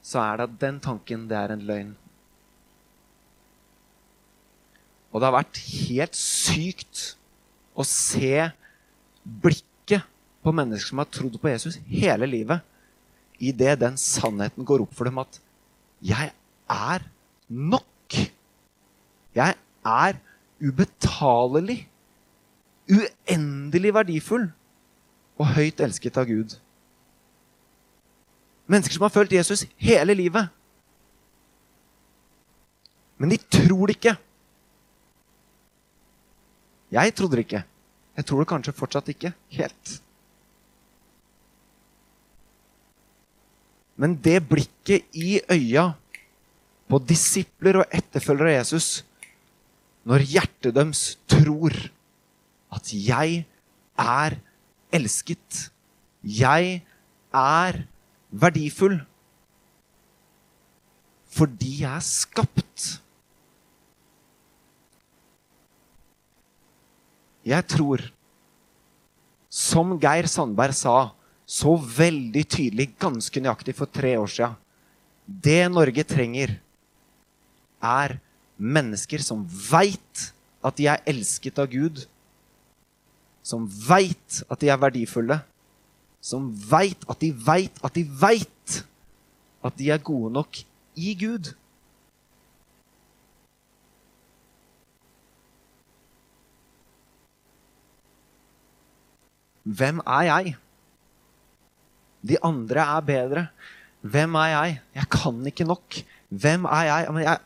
så 0.04 0.20
er 0.20 0.36
det 0.36 0.48
at 0.48 0.56
den 0.60 0.80
tanken, 0.84 1.28
det 1.30 1.36
er 1.38 1.54
en 1.54 1.64
løgn. 1.64 1.94
Og 5.14 5.20
det 5.20 5.28
har 5.28 5.36
vært 5.36 5.60
helt 5.62 6.18
sykt 6.18 7.04
å 7.78 7.86
se 7.86 8.50
blikket 9.24 10.04
på 10.44 10.52
mennesker 10.52 10.90
som 10.90 11.00
har 11.00 11.08
trodd 11.08 11.38
på 11.40 11.48
Jesus 11.52 11.78
hele 11.88 12.28
livet, 12.28 12.60
idet 13.40 13.78
den 13.80 13.96
sannheten 13.98 14.66
går 14.66 14.84
opp 14.84 14.92
for 14.94 15.08
dem 15.08 15.18
at 15.22 15.40
'jeg 16.02 16.32
er 16.68 17.00
nok'. 17.48 18.30
Jeg 19.34 19.54
er 19.84 20.12
ubetalelig, 20.60 21.88
uendelig 22.90 23.94
verdifull 23.94 24.52
og 25.38 25.46
høyt 25.46 25.80
elsket 25.80 26.16
av 26.16 26.26
Gud. 26.26 26.58
Mennesker 28.70 28.96
som 28.96 29.04
har 29.06 29.12
følt 29.12 29.34
Jesus 29.34 29.66
hele 29.76 30.16
livet. 30.16 30.48
Men 33.20 33.30
de 33.30 33.38
tror 33.38 33.90
det 33.90 33.98
ikke. 33.98 34.16
Jeg 36.94 37.14
trodde 37.14 37.36
det 37.36 37.46
ikke. 37.46 37.64
Jeg 38.14 38.26
tror 38.28 38.42
det 38.42 38.50
kanskje 38.50 38.76
fortsatt 38.76 39.10
ikke 39.10 39.32
helt. 39.56 39.94
Men 44.00 44.16
det 44.22 44.40
blikket 44.48 45.06
i 45.14 45.38
øya 45.50 45.92
på 46.90 47.00
disipler 47.08 47.80
og 47.82 47.94
etterfølgere 47.94 48.54
av 48.54 48.58
Jesus 48.62 48.88
når 50.04 50.26
hjertet 50.28 50.74
deres 50.76 51.02
tror 51.30 51.76
at 52.74 52.90
jeg 52.92 53.44
er 53.98 54.36
elsket, 54.94 55.68
jeg 56.22 56.82
er 57.34 57.78
verdifull 58.34 58.98
fordi 61.34 61.80
jeg 61.80 61.90
er 61.90 62.04
skapt. 62.06 62.84
Jeg 67.44 67.66
tror, 67.68 68.04
som 69.50 69.96
Geir 69.98 70.28
Sandberg 70.30 70.76
sa 70.78 71.10
så 71.44 71.74
veldig 71.74 72.44
tydelig, 72.46 72.86
ganske 73.02 73.42
nøyaktig 73.42 73.74
for 73.76 73.90
tre 73.90 74.14
år 74.16 74.30
sia 74.30 74.52
Det 75.26 75.66
Norge 75.72 76.04
trenger, 76.06 76.54
er 77.82 78.16
mennesker 78.56 79.20
som 79.20 79.42
veit 79.44 80.30
at 80.64 80.78
de 80.78 80.86
er 80.88 81.02
elsket 81.10 81.58
av 81.60 81.68
Gud. 81.68 82.04
Som 83.44 83.66
veit 83.66 84.40
at 84.48 84.62
de 84.62 84.70
er 84.72 84.80
verdifulle. 84.80 85.42
Som 86.24 86.48
veit 86.56 87.04
at 87.10 87.20
de 87.20 87.28
veit 87.36 87.82
at 87.84 87.92
de 87.96 88.06
veit 88.08 88.80
at 89.64 89.76
de 89.76 89.90
er 89.92 90.00
gode 90.00 90.32
nok 90.32 90.60
i 90.96 91.12
Gud. 91.20 91.50
Hvem 99.64 100.00
er 100.04 100.28
jeg? 100.28 100.56
De 102.24 102.36
andre 102.44 102.84
er 102.84 103.00
bedre. 103.04 103.46
Hvem 104.00 104.36
er 104.40 104.50
jeg? 104.52 104.80
Jeg 104.94 105.08
kan 105.12 105.46
ikke 105.48 105.64
nok. 105.64 105.96
Hvem 106.28 106.64
er 106.68 106.84
jeg? 106.88 107.12
Men 107.12 107.24
jeg 107.24 107.38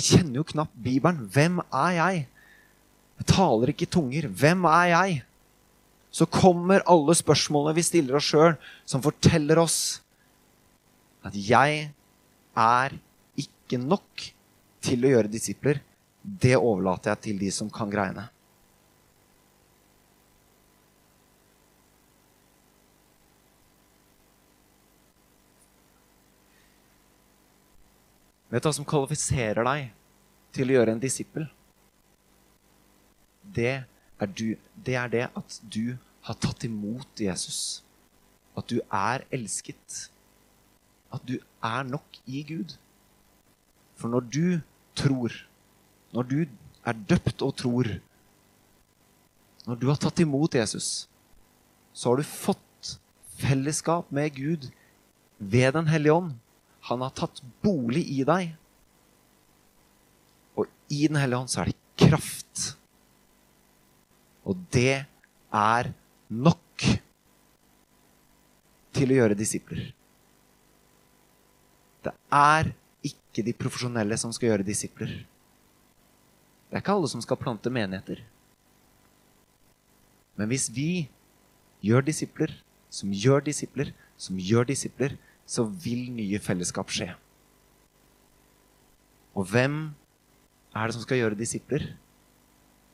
kjenner 0.00 0.40
jo 0.40 0.44
knapt 0.52 0.82
Bibelen. 0.84 1.28
Hvem 1.32 1.60
er 1.68 1.92
jeg? 1.96 2.26
Jeg 3.20 3.26
taler 3.28 3.72
ikke 3.72 3.88
tunger. 3.92 4.28
Hvem 4.28 4.64
er 4.64 4.88
jeg? 4.92 5.22
Så 6.10 6.26
kommer 6.26 6.84
alle 6.88 7.14
spørsmålene 7.16 7.76
vi 7.76 7.84
stiller 7.86 8.18
oss 8.18 8.30
sjøl, 8.30 8.56
som 8.88 9.04
forteller 9.04 9.60
oss 9.60 9.78
at 11.26 11.36
jeg 11.36 11.90
er 12.58 12.96
ikke 13.38 13.80
nok 13.82 14.24
til 14.84 15.04
å 15.04 15.12
gjøre 15.12 15.32
disipler. 15.32 15.82
Det 16.22 16.56
overlater 16.56 17.12
jeg 17.12 17.24
til 17.28 17.42
de 17.42 17.52
som 17.54 17.70
kan 17.72 17.92
greiene. 17.92 18.26
Vet 28.48 28.64
du 28.64 28.70
hva 28.70 28.72
som 28.72 28.88
kvalifiserer 28.88 29.66
deg 29.66 29.90
til 30.56 30.70
å 30.70 30.78
gjøre 30.78 30.94
en 30.96 31.02
disippel? 31.02 31.44
det 33.54 33.84
er, 34.18 34.26
du, 34.26 34.56
det 34.86 34.94
er 34.98 35.10
det 35.12 35.26
at 35.36 35.58
du 35.62 35.96
har 36.26 36.38
tatt 36.42 36.64
imot 36.66 37.20
Jesus. 37.22 37.82
At 38.58 38.68
du 38.70 38.80
er 38.90 39.24
elsket. 39.34 40.08
At 41.14 41.22
du 41.28 41.38
er 41.64 41.86
nok 41.88 42.18
i 42.26 42.42
Gud. 42.48 42.74
For 43.98 44.10
når 44.10 44.26
du 44.30 44.60
tror, 44.98 45.34
når 46.12 46.28
du 46.28 46.38
er 46.84 47.04
døpt 47.08 47.42
og 47.42 47.56
tror, 47.56 47.90
når 49.68 49.76
du 49.76 49.88
har 49.90 49.98
tatt 50.00 50.20
imot 50.24 50.54
Jesus, 50.56 51.08
så 51.92 52.10
har 52.10 52.20
du 52.20 52.26
fått 52.26 52.94
fellesskap 53.38 54.10
med 54.14 54.34
Gud 54.36 54.70
ved 55.38 55.72
Den 55.76 55.90
hellige 55.90 56.14
ånd. 56.14 56.32
Han 56.88 57.02
har 57.04 57.14
tatt 57.14 57.42
bolig 57.62 58.04
i 58.08 58.22
deg. 58.26 58.54
Og 60.56 60.66
i 60.88 61.06
Den 61.06 61.20
hellige 61.20 61.42
ånd 61.42 61.52
så 61.52 61.62
er 61.62 61.72
det 61.72 61.78
kraft. 61.98 62.77
Og 64.48 64.56
det 64.72 65.04
er 65.52 65.90
nok 66.28 66.84
til 68.96 69.12
å 69.12 69.18
gjøre 69.20 69.36
disipler. 69.38 69.90
Det 72.04 72.14
er 72.32 72.72
ikke 73.04 73.44
de 73.44 73.54
profesjonelle 73.56 74.16
som 74.20 74.32
skal 74.34 74.52
gjøre 74.52 74.66
disipler. 74.66 75.12
Det 76.68 76.76
er 76.76 76.82
ikke 76.82 76.96
alle 76.96 77.10
som 77.10 77.22
skal 77.24 77.40
plante 77.40 77.72
menigheter. 77.72 78.22
Men 80.38 80.50
hvis 80.50 80.68
vi 80.72 81.08
gjør 81.84 82.04
disipler, 82.06 82.52
som 82.88 83.12
gjør 83.12 83.44
disipler, 83.48 83.92
som 84.16 84.38
gjør 84.40 84.68
disipler, 84.70 85.16
så 85.48 85.64
vil 85.64 86.08
nye 86.12 86.40
fellesskap 86.42 86.92
skje. 86.92 87.10
Og 89.38 89.46
hvem 89.48 89.76
er 90.74 90.88
det 90.88 90.96
som 90.96 91.04
skal 91.04 91.20
gjøre 91.20 91.38
disipler? 91.38 91.84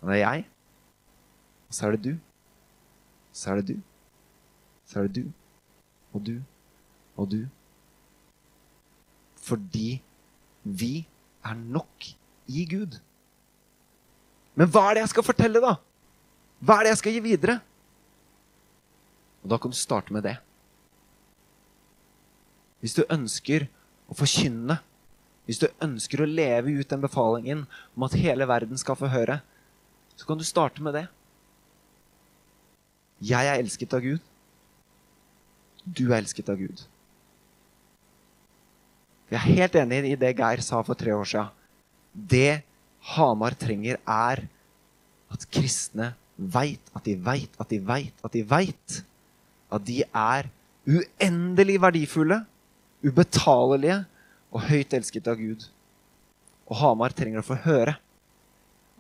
Det 0.05 0.17
er 0.19 0.23
jeg. 0.23 0.45
Så 1.75 1.89
er 1.89 1.97
det 1.97 2.05
du. 2.07 2.15
Så 3.35 3.51
er 3.51 3.61
det 3.61 3.75
du. 3.75 3.81
Så 4.87 5.01
er 5.01 5.09
det 5.09 5.25
du. 5.25 5.33
Og 6.15 6.23
du. 6.23 6.37
Og 7.19 7.31
du. 7.31 7.41
Fordi 9.43 9.99
vi 10.63 10.93
er 11.45 11.59
nok 11.59 12.07
i 12.47 12.65
Gud. 12.71 13.01
Men 14.55 14.71
hva 14.71 14.87
er 14.87 14.97
det 14.97 15.05
jeg 15.05 15.15
skal 15.17 15.27
fortelle, 15.27 15.63
da? 15.63 15.75
Hva 16.65 16.79
er 16.79 16.87
det 16.87 16.95
jeg 16.95 17.01
skal 17.03 17.17
gi 17.17 17.23
videre? 17.25 17.59
Og 19.43 19.51
da 19.51 19.59
kan 19.61 19.75
du 19.75 19.77
starte 19.77 20.15
med 20.15 20.25
det. 20.25 20.37
Hvis 22.81 22.95
du 22.97 23.03
ønsker 23.11 23.67
å 24.09 24.17
forkynne, 24.17 24.79
hvis 25.45 25.61
du 25.61 25.67
ønsker 25.85 26.23
å 26.23 26.31
leve 26.31 26.79
ut 26.79 26.89
den 26.89 27.03
befalingen 27.03 27.67
om 27.97 28.07
at 28.07 28.17
hele 28.17 28.47
verden 28.49 28.81
skal 28.81 28.97
få 28.97 29.11
høre, 29.13 29.41
så 30.15 30.29
kan 30.29 30.41
du 30.41 30.47
starte 30.47 30.85
med 30.85 30.97
det. 30.97 31.07
Jeg 33.23 33.47
er 33.47 33.61
elsket 33.61 33.95
av 33.95 34.03
Gud. 34.05 34.23
Du 35.85 36.07
er 36.11 36.19
elsket 36.19 36.49
av 36.49 36.59
Gud. 36.59 36.83
Jeg 39.31 39.39
er 39.41 39.59
helt 39.59 39.77
enig 39.81 40.01
i 40.13 40.19
det 40.21 40.35
Geir 40.39 40.63
sa 40.65 40.83
for 40.87 40.99
tre 40.99 41.13
år 41.15 41.29
siden. 41.29 41.53
Det 42.15 42.63
Hamar 43.15 43.57
trenger, 43.61 43.99
er 44.07 44.45
at 45.35 45.47
kristne 45.53 46.13
veit 46.37 46.93
at 46.95 47.05
de 47.07 47.15
veit 47.21 47.59
at 47.61 47.71
de 47.71 47.79
veit 47.85 48.25
at 48.25 48.33
de 48.35 48.43
veit 48.49 48.97
at 49.75 49.85
de 49.87 50.01
er 50.05 50.49
uendelig 50.85 51.77
verdifulle, 51.83 52.41
ubetalelige 53.05 54.05
og 54.55 54.67
høyt 54.69 54.95
elsket 54.95 55.29
av 55.31 55.41
Gud. 55.41 55.65
Og 56.71 56.79
Hamar 56.79 57.15
trenger 57.17 57.43
å 57.43 57.47
få 57.47 57.59
høre 57.65 57.97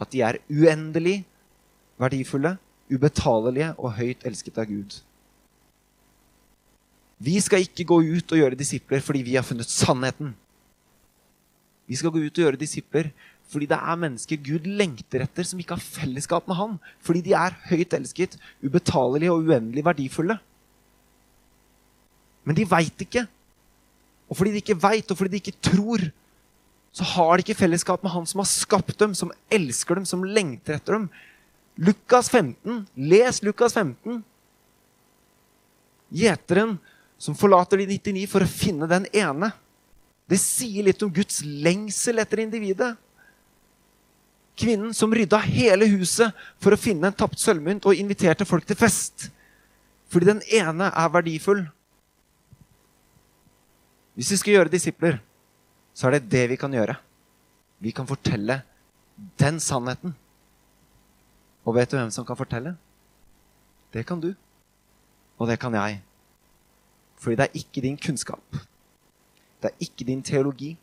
at 0.00 0.10
de 0.10 0.24
er 0.26 0.40
uendelig 0.50 1.22
verdifulle, 2.00 2.56
ubetalelige 2.94 3.72
og 3.78 3.96
høyt 3.98 4.24
elsket 4.26 4.60
av 4.60 4.70
Gud. 4.70 4.96
Vi 7.24 7.36
skal 7.40 7.64
ikke 7.64 7.86
gå 7.88 8.00
ut 8.02 8.32
og 8.34 8.40
gjøre 8.40 8.58
disipler 8.58 9.02
fordi 9.04 9.22
vi 9.26 9.36
har 9.38 9.46
funnet 9.46 9.70
sannheten. 9.70 10.34
Vi 11.88 11.98
skal 12.00 12.12
gå 12.12 12.24
ut 12.24 12.38
og 12.38 12.44
gjøre 12.46 12.60
disipler 12.60 13.12
fordi 13.52 13.68
det 13.70 13.76
er 13.76 14.00
mennesker 14.00 14.40
Gud 14.40 14.66
lengter 14.66 15.22
etter, 15.22 15.46
som 15.46 15.60
ikke 15.60 15.76
har 15.76 15.84
fellesskap 15.84 16.48
med 16.48 16.56
Han. 16.58 16.76
Fordi 17.04 17.20
de 17.26 17.34
er 17.38 17.54
høyt 17.68 17.92
elsket, 17.94 18.38
ubetalelige 18.64 19.32
og 19.32 19.44
uendelig 19.44 19.84
verdifulle. 19.84 20.38
Men 22.44 22.56
de 22.56 22.66
veit 22.68 23.04
ikke. 23.04 23.26
Og 24.28 24.38
fordi 24.38 24.54
de 24.54 24.62
ikke 24.62 24.78
veit, 24.80 25.10
og 25.12 25.20
fordi 25.20 25.36
de 25.36 25.42
ikke 25.42 25.60
tror, 25.62 26.08
så 26.94 27.06
har 27.12 27.36
de 27.36 27.44
ikke 27.44 27.60
fellesskap 27.60 28.02
med 28.02 28.14
Han 28.16 28.26
som 28.26 28.42
har 28.42 28.50
skapt 28.50 28.98
dem, 28.98 29.14
som 29.14 29.32
elsker 29.52 30.00
dem, 30.00 30.08
som 30.08 30.24
lengter 30.24 30.78
etter 30.78 30.98
dem. 30.98 31.08
Lukas 31.74 32.30
15. 32.30 32.86
Les 32.94 33.42
Lukas 33.42 33.74
15. 33.74 34.22
Gjeteren 36.14 36.76
som 37.18 37.34
forlater 37.34 37.80
de 37.82 37.86
99 37.96 38.26
for 38.30 38.44
å 38.44 38.50
finne 38.50 38.88
den 38.90 39.06
ene. 39.16 39.50
Det 40.30 40.38
sier 40.40 40.86
litt 40.86 41.02
om 41.04 41.12
Guds 41.12 41.42
lengsel 41.44 42.22
etter 42.22 42.44
individet. 42.44 42.94
Kvinnen 44.54 44.94
som 44.94 45.12
rydda 45.14 45.40
hele 45.42 45.88
huset 45.90 46.30
for 46.62 46.74
å 46.74 46.78
finne 46.78 47.10
en 47.10 47.16
tapt 47.16 47.40
sølvmynt 47.42 47.86
og 47.90 47.98
inviterte 47.98 48.46
folk 48.46 48.66
til 48.68 48.78
fest. 48.78 49.28
Fordi 50.12 50.30
den 50.30 50.42
ene 50.54 50.92
er 50.94 51.10
verdifull. 51.10 51.64
Hvis 54.14 54.30
vi 54.30 54.38
skal 54.38 54.58
gjøre 54.58 54.70
disipler, 54.70 55.18
så 55.94 56.06
er 56.06 56.16
det 56.18 56.30
det 56.30 56.44
vi 56.52 56.58
kan 56.60 56.74
gjøre. 56.74 56.94
Vi 57.82 57.90
kan 57.94 58.06
fortelle 58.06 58.60
den 59.40 59.58
sannheten. 59.62 60.14
Og 61.64 61.76
vet 61.76 61.90
du 61.90 61.96
hvem 61.96 62.12
som 62.12 62.26
kan 62.28 62.38
fortelle? 62.38 62.74
Det 63.92 64.04
kan 64.06 64.20
du. 64.20 64.34
Og 65.40 65.48
det 65.48 65.58
kan 65.60 65.74
jeg. 65.74 66.00
Fordi 67.16 67.38
det 67.40 67.46
er 67.46 67.58
ikke 67.60 67.84
din 67.84 67.96
kunnskap. 67.96 68.58
Det 69.62 69.70
er 69.70 69.86
ikke 69.86 70.04
din 70.04 70.22
teologi. 70.22 70.74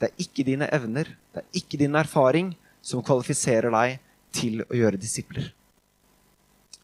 Det 0.00 0.08
er 0.08 0.22
ikke 0.24 0.44
dine 0.46 0.68
evner. 0.72 1.10
Det 1.34 1.42
er 1.42 1.60
ikke 1.60 1.78
din 1.80 1.94
erfaring 1.94 2.54
som 2.82 3.04
kvalifiserer 3.04 3.72
deg 3.74 3.98
til 4.36 4.62
å 4.64 4.76
gjøre 4.76 5.00
disipler. 5.00 5.50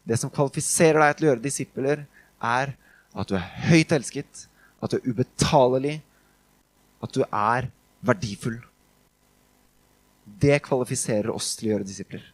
Det 0.03 0.17
som 0.19 0.31
kvalifiserer 0.33 0.99
deg 0.99 1.15
til 1.15 1.25
å 1.25 1.31
gjøre 1.31 1.45
disipler, 1.45 2.03
er 2.43 2.73
at 3.13 3.29
du 3.29 3.37
er 3.37 3.45
høyt 3.69 3.93
elsket, 3.95 4.47
at 4.83 4.91
du 4.91 4.97
er 4.97 5.07
ubetalelig, 5.07 6.01
at 7.03 7.13
du 7.15 7.23
er 7.23 7.69
verdifull. 8.03 8.59
Det 10.25 10.59
kvalifiserer 10.65 11.31
oss 11.31 11.53
til 11.55 11.69
å 11.69 11.75
gjøre 11.75 11.87
disipler. 11.87 12.32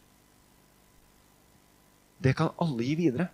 Det 2.20 2.34
kan 2.36 2.52
alle 2.60 2.84
gi 2.84 2.96
videre. 2.98 3.30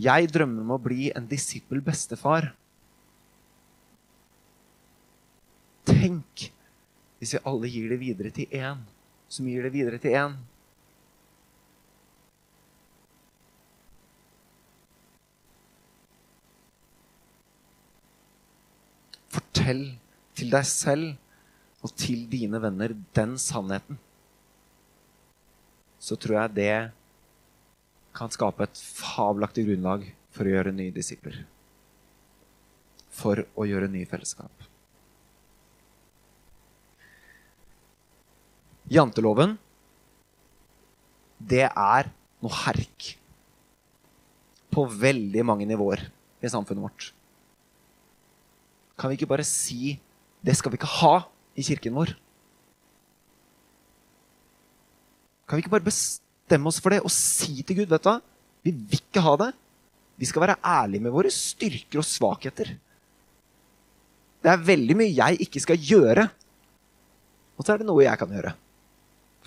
Jeg 0.00 0.28
drømmer 0.32 0.64
om 0.64 0.74
å 0.76 0.80
bli 0.80 1.08
en 1.16 1.26
disippel 1.28 1.80
bestefar. 1.84 2.50
Tenk 5.88 6.46
hvis 7.20 7.34
vi 7.36 7.40
alle 7.48 7.68
gir 7.68 7.90
det 7.92 7.98
videre 8.00 8.32
til 8.32 8.48
én, 8.56 8.80
som 9.28 9.48
gir 9.48 9.64
det 9.64 9.72
videre 9.74 10.00
til 10.00 10.16
én. 10.16 10.36
Fortell 19.32 19.84
til 20.36 20.52
deg 20.52 20.68
selv 20.68 21.84
og 21.84 21.92
til 21.96 22.24
dine 22.32 22.60
venner 22.60 22.96
den 23.16 23.36
sannheten. 23.40 24.00
Så 26.00 26.16
tror 26.16 26.38
jeg 26.38 26.56
det 26.56 26.74
kan 28.16 28.32
skape 28.32 28.64
et 28.64 28.80
fabelaktig 28.80 29.66
grunnlag 29.68 30.06
for 30.34 30.48
å 30.48 30.54
gjøre 30.54 30.74
nye 30.74 30.94
disipler. 30.94 31.42
For 33.12 33.44
å 33.54 33.66
gjøre 33.68 33.90
nye 33.92 34.08
fellesskap. 34.08 34.66
Janteloven, 38.90 39.54
det 41.38 41.68
er 41.68 42.10
noe 42.42 42.56
herk 42.64 43.12
på 44.70 44.86
veldig 44.90 45.44
mange 45.46 45.66
nivåer 45.68 46.02
i 46.42 46.50
samfunnet 46.50 46.82
vårt. 46.82 47.10
Kan 48.98 49.12
vi 49.12 49.18
ikke 49.18 49.30
bare 49.30 49.46
si 49.46 49.94
det 50.44 50.56
skal 50.58 50.72
vi 50.72 50.80
ikke 50.80 50.90
ha 51.00 51.14
i 51.54 51.64
kirken 51.64 51.94
vår? 51.96 52.14
Kan 55.50 55.58
vi 55.58 55.64
ikke 55.64 55.72
bare 55.72 55.82
bestemme 55.82 56.70
oss 56.70 56.78
for 56.78 56.94
det 56.94 57.00
og 57.02 57.10
si 57.10 57.64
til 57.66 57.80
Gud 57.80 57.90
vet 57.90 58.04
du, 58.06 58.12
vi 58.62 58.70
vil 58.70 59.00
ikke 59.00 59.22
ha 59.24 59.32
det. 59.40 59.48
Vi 60.20 60.28
skal 60.28 60.44
være 60.44 60.60
ærlige 60.62 61.02
med 61.02 61.10
våre 61.10 61.32
styrker 61.34 61.98
og 61.98 62.06
svakheter. 62.06 62.70
Det 64.40 64.52
er 64.52 64.62
veldig 64.62 64.94
mye 65.00 65.10
jeg 65.10 65.40
ikke 65.42 65.62
skal 65.64 65.80
gjøre. 65.90 66.28
Og 67.58 67.66
så 67.66 67.74
er 67.74 67.82
det 67.82 67.88
noe 67.88 68.04
jeg 68.04 68.20
kan 68.20 68.30
gjøre. 68.30 68.52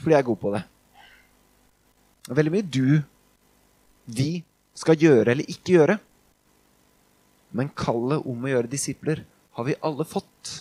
Fordi 0.01 0.15
jeg 0.17 0.19
er 0.19 0.27
god 0.27 0.41
på 0.41 0.51
det. 0.57 0.63
Det 2.25 2.33
er 2.33 2.39
veldig 2.41 2.53
mye 2.57 2.67
du, 2.67 2.89
vi, 4.19 4.27
skal 4.75 4.99
gjøre 4.99 5.31
eller 5.31 5.55
ikke 5.55 5.77
gjøre. 5.77 5.97
Men 7.55 7.71
kallet 7.77 8.27
om 8.27 8.43
å 8.43 8.51
gjøre 8.51 8.71
disipler 8.75 9.23
har 9.55 9.69
vi 9.69 9.79
alle 9.87 10.03
fått. 10.09 10.51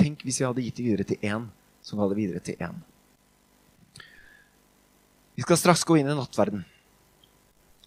Tenk 0.00 0.26
hvis 0.26 0.42
vi 0.42 0.48
hadde 0.48 0.66
gitt 0.66 0.80
det 0.80 0.88
videre 0.88 1.06
til 1.06 1.30
én 1.30 1.48
som 1.90 1.98
faller 1.98 2.18
videre 2.18 2.42
til 2.44 2.60
én. 2.62 2.78
Vi 5.34 5.42
skal 5.42 5.58
straks 5.58 5.82
gå 5.88 5.98
inn 5.98 6.10
i 6.10 6.14
nattverden. 6.14 6.62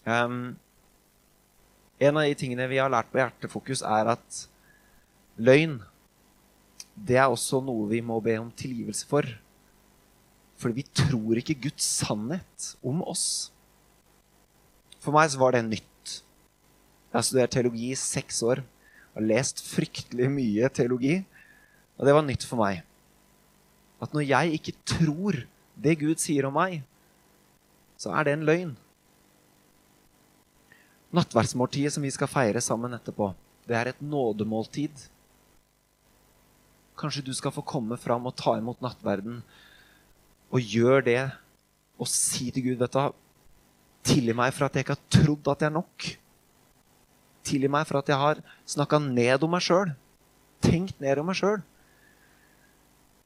Um, 0.03 0.55
en 2.03 2.19
av 2.19 2.27
de 2.27 2.35
tingene 2.35 2.67
vi 2.67 2.81
har 2.81 2.91
lært 2.91 3.11
på 3.13 3.21
Hjertefokus, 3.21 3.83
er 3.87 4.11
at 4.17 4.43
løgn 5.39 5.79
det 6.93 7.17
er 7.17 7.31
også 7.31 7.61
noe 7.65 7.87
vi 7.89 8.03
må 8.05 8.19
be 8.21 8.35
om 8.37 8.51
tilgivelse 8.53 9.07
for. 9.09 9.25
Fordi 10.61 10.83
vi 10.83 10.85
tror 10.93 11.39
ikke 11.39 11.57
Guds 11.65 11.87
sannhet 12.03 12.67
om 12.85 13.01
oss. 13.09 13.51
For 15.01 15.15
meg 15.15 15.31
så 15.33 15.41
var 15.41 15.55
det 15.55 15.63
nytt. 15.65 16.19
Jeg 17.09 17.17
har 17.17 17.25
studert 17.25 17.53
teologi 17.55 17.89
i 17.91 17.99
seks 17.99 18.43
år 18.45 18.61
og 19.13 19.25
lest 19.25 19.63
fryktelig 19.65 20.29
mye 20.33 20.69
teologi. 20.73 21.19
Og 21.97 22.05
det 22.07 22.15
var 22.15 22.25
nytt 22.25 22.45
for 22.45 22.61
meg. 22.61 22.83
At 24.03 24.13
når 24.15 24.27
jeg 24.27 24.57
ikke 24.57 24.75
tror 24.83 25.39
det 25.79 25.99
Gud 26.01 26.19
sier 26.21 26.49
om 26.49 26.57
meg, 26.57 26.81
så 27.97 28.11
er 28.11 28.27
det 28.27 28.35
en 28.35 28.45
løgn. 28.47 28.73
Nattverdsmåltidet 31.13 31.93
som 31.95 32.03
vi 32.03 32.11
skal 32.11 32.31
feire 32.31 32.61
sammen 32.63 32.95
etterpå, 32.97 33.31
det 33.69 33.77
er 33.79 33.91
et 33.91 34.01
nådemåltid. 34.01 35.05
Kanskje 36.99 37.23
du 37.25 37.31
skal 37.37 37.53
få 37.55 37.63
komme 37.65 37.97
fram 38.01 38.27
og 38.27 38.35
ta 38.37 38.57
imot 38.59 38.81
nattverden 38.83 39.39
og 40.53 40.73
gjøre 40.73 41.05
det 41.07 41.21
og 42.01 42.09
si 42.09 42.49
til 42.51 42.67
Gud 42.67 42.81
dette, 42.81 43.11
Tilgi 44.03 44.33
meg 44.35 44.51
for 44.51 44.67
at 44.67 44.75
jeg 44.75 44.83
ikke 44.83 44.97
har 44.97 45.11
trodd 45.15 45.49
at 45.53 45.61
jeg 45.63 45.69
er 45.69 45.75
nok. 45.77 46.07
Tilgi 47.47 47.69
meg 47.71 47.85
for 47.87 48.01
at 48.01 48.09
jeg 48.11 48.19
har 48.19 48.41
snakka 48.67 48.99
ned 48.99 49.45
om 49.45 49.53
meg 49.55 49.63
sjøl. 49.63 49.93
Tenkt 50.63 50.99
ned 50.99 51.21
om 51.21 51.29
meg 51.31 51.39
sjøl. 51.39 51.61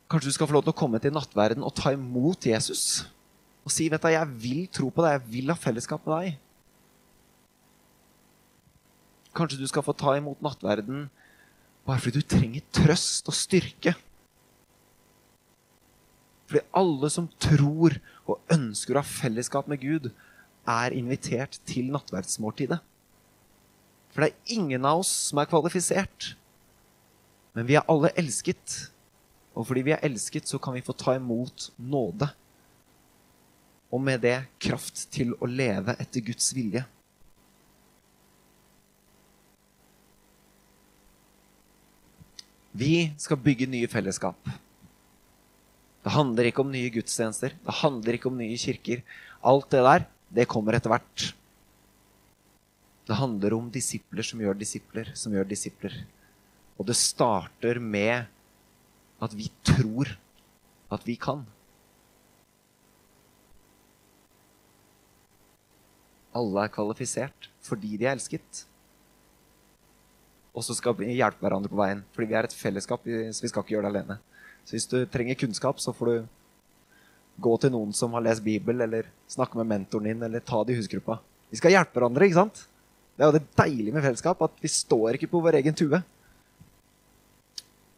Kanskje 0.08 0.32
du 0.32 0.36
skal 0.38 0.48
få 0.48 0.56
lov 0.56 0.64
til 0.64 0.72
å 0.72 0.80
komme 0.80 1.00
til 1.04 1.12
nattverden 1.16 1.66
og 1.68 1.76
ta 1.76 1.92
imot 1.96 2.48
Jesus. 2.48 3.06
Og 3.68 3.74
si 3.74 3.90
vet 3.92 4.04
du, 4.04 4.10
jeg 4.14 4.36
vil 4.40 4.68
tro 4.72 4.88
på 4.94 5.04
deg, 5.04 5.18
jeg 5.18 5.32
vil 5.34 5.52
ha 5.52 5.58
fellesskap 5.60 6.06
med 6.08 6.14
deg. 6.16 6.38
Kanskje 9.36 9.60
du 9.60 9.68
skal 9.70 9.84
få 9.86 9.94
ta 9.98 10.16
imot 10.18 10.40
nattverden 10.42 11.10
bare 11.88 12.04
fordi 12.04 12.24
du 12.24 12.28
trenger 12.28 12.64
trøst 12.76 13.28
og 13.32 13.36
styrke. 13.36 13.94
Fordi 16.48 16.64
alle 16.80 17.12
som 17.12 17.28
tror 17.44 18.00
og 18.28 18.40
ønsker 18.52 18.96
å 18.96 19.04
ha 19.04 19.08
fellesskap 19.08 19.68
med 19.72 19.84
Gud, 19.84 20.10
er 20.68 20.92
invitert 20.96 21.62
til 21.68 21.92
nattverdsmåltidet. 21.94 22.80
For 24.12 24.24
det 24.24 24.32
er 24.32 24.56
ingen 24.58 24.88
av 24.88 25.04
oss 25.04 25.12
som 25.30 25.40
er 25.40 25.48
kvalifisert. 25.48 26.34
Men 27.56 27.68
vi 27.70 27.78
er 27.80 27.88
alle 27.88 28.12
elsket. 28.20 28.90
Og 29.58 29.66
fordi 29.66 29.88
vi 29.88 29.96
er 29.96 30.04
elsket, 30.06 30.46
så 30.46 30.60
kan 30.62 30.76
vi 30.78 30.86
få 30.86 30.94
ta 30.94 31.16
imot 31.18 31.72
nåde. 31.82 32.30
Og 33.90 34.04
med 34.04 34.22
det 34.22 34.38
kraft 34.62 35.08
til 35.16 35.34
å 35.42 35.50
leve 35.50 35.96
etter 35.98 36.22
Guds 36.28 36.52
vilje. 36.54 36.84
Vi 42.78 43.10
skal 43.18 43.42
bygge 43.42 43.66
nye 43.72 43.90
fellesskap. 43.90 44.38
Det 46.06 46.14
handler 46.14 46.52
ikke 46.52 46.62
om 46.62 46.70
nye 46.72 46.92
gudstjenester. 46.94 47.56
Det 47.58 47.78
handler 47.80 48.20
ikke 48.20 48.30
om 48.30 48.38
nye 48.38 48.60
kirker. 48.62 49.02
Alt 49.42 49.72
det 49.74 49.82
der, 49.88 50.06
det 50.38 50.50
kommer 50.52 50.78
etter 50.78 50.94
hvert. 50.94 51.32
Det 53.08 53.18
handler 53.18 53.56
om 53.58 53.72
disipler 53.74 54.28
som 54.28 54.44
gjør 54.44 54.60
disipler, 54.60 55.10
som 55.18 55.34
gjør 55.34 55.50
disipler. 55.50 55.96
Og 56.78 56.86
det 56.92 57.00
starter 57.00 57.82
med 57.82 58.28
at 59.24 59.34
vi 59.38 59.50
tror 59.66 60.14
at 60.94 61.04
vi 61.08 61.18
kan. 61.20 61.44
Alle 66.38 66.66
er 66.66 66.74
kvalifisert 66.74 67.50
fordi 67.68 67.98
de 67.98 68.08
er 68.08 68.16
elsket. 68.16 68.64
Og 70.58 70.64
så 70.66 70.74
skal 70.78 70.96
vi 70.98 71.12
hjelpe 71.18 71.44
hverandre 71.44 71.70
på 71.70 71.78
veien, 71.78 72.00
fordi 72.16 72.30
vi 72.32 72.38
er 72.38 72.48
et 72.48 72.56
fellesskap. 72.56 73.04
så 73.04 73.44
vi 73.44 73.50
skal 73.52 73.62
ikke 73.62 73.76
gjøre 73.76 73.90
det 73.90 73.94
alene. 73.94 74.18
Så 74.66 74.74
hvis 74.74 74.88
du 74.90 75.06
trenger 75.06 75.38
kunnskap, 75.38 75.80
så 75.80 75.94
får 75.94 76.06
du 76.10 76.16
gå 77.38 77.58
til 77.62 77.72
noen 77.72 77.94
som 77.94 78.16
har 78.18 78.24
lest 78.26 78.44
Bibel, 78.44 78.82
eller 78.82 79.10
snakke 79.30 79.60
med 79.60 79.70
mentoren 79.70 80.10
din, 80.10 80.24
eller 80.24 80.40
ta 80.40 80.64
det 80.64 80.74
i 80.74 80.80
husgruppa. 80.80 81.20
Vi 81.52 81.60
skal 81.60 81.76
hjelpe 81.76 82.00
hverandre, 82.00 82.26
ikke 82.26 82.40
sant? 82.40 82.64
Det 83.18 83.24
er 83.24 83.30
jo 83.30 83.38
det 83.38 83.58
deilige 83.60 83.94
med 83.94 84.06
fellesskap, 84.06 84.42
at 84.42 84.58
vi 84.62 84.72
står 84.72 85.18
ikke 85.18 85.30
på 85.30 85.42
vår 85.46 85.60
egen 85.60 85.78
tue. 85.78 86.02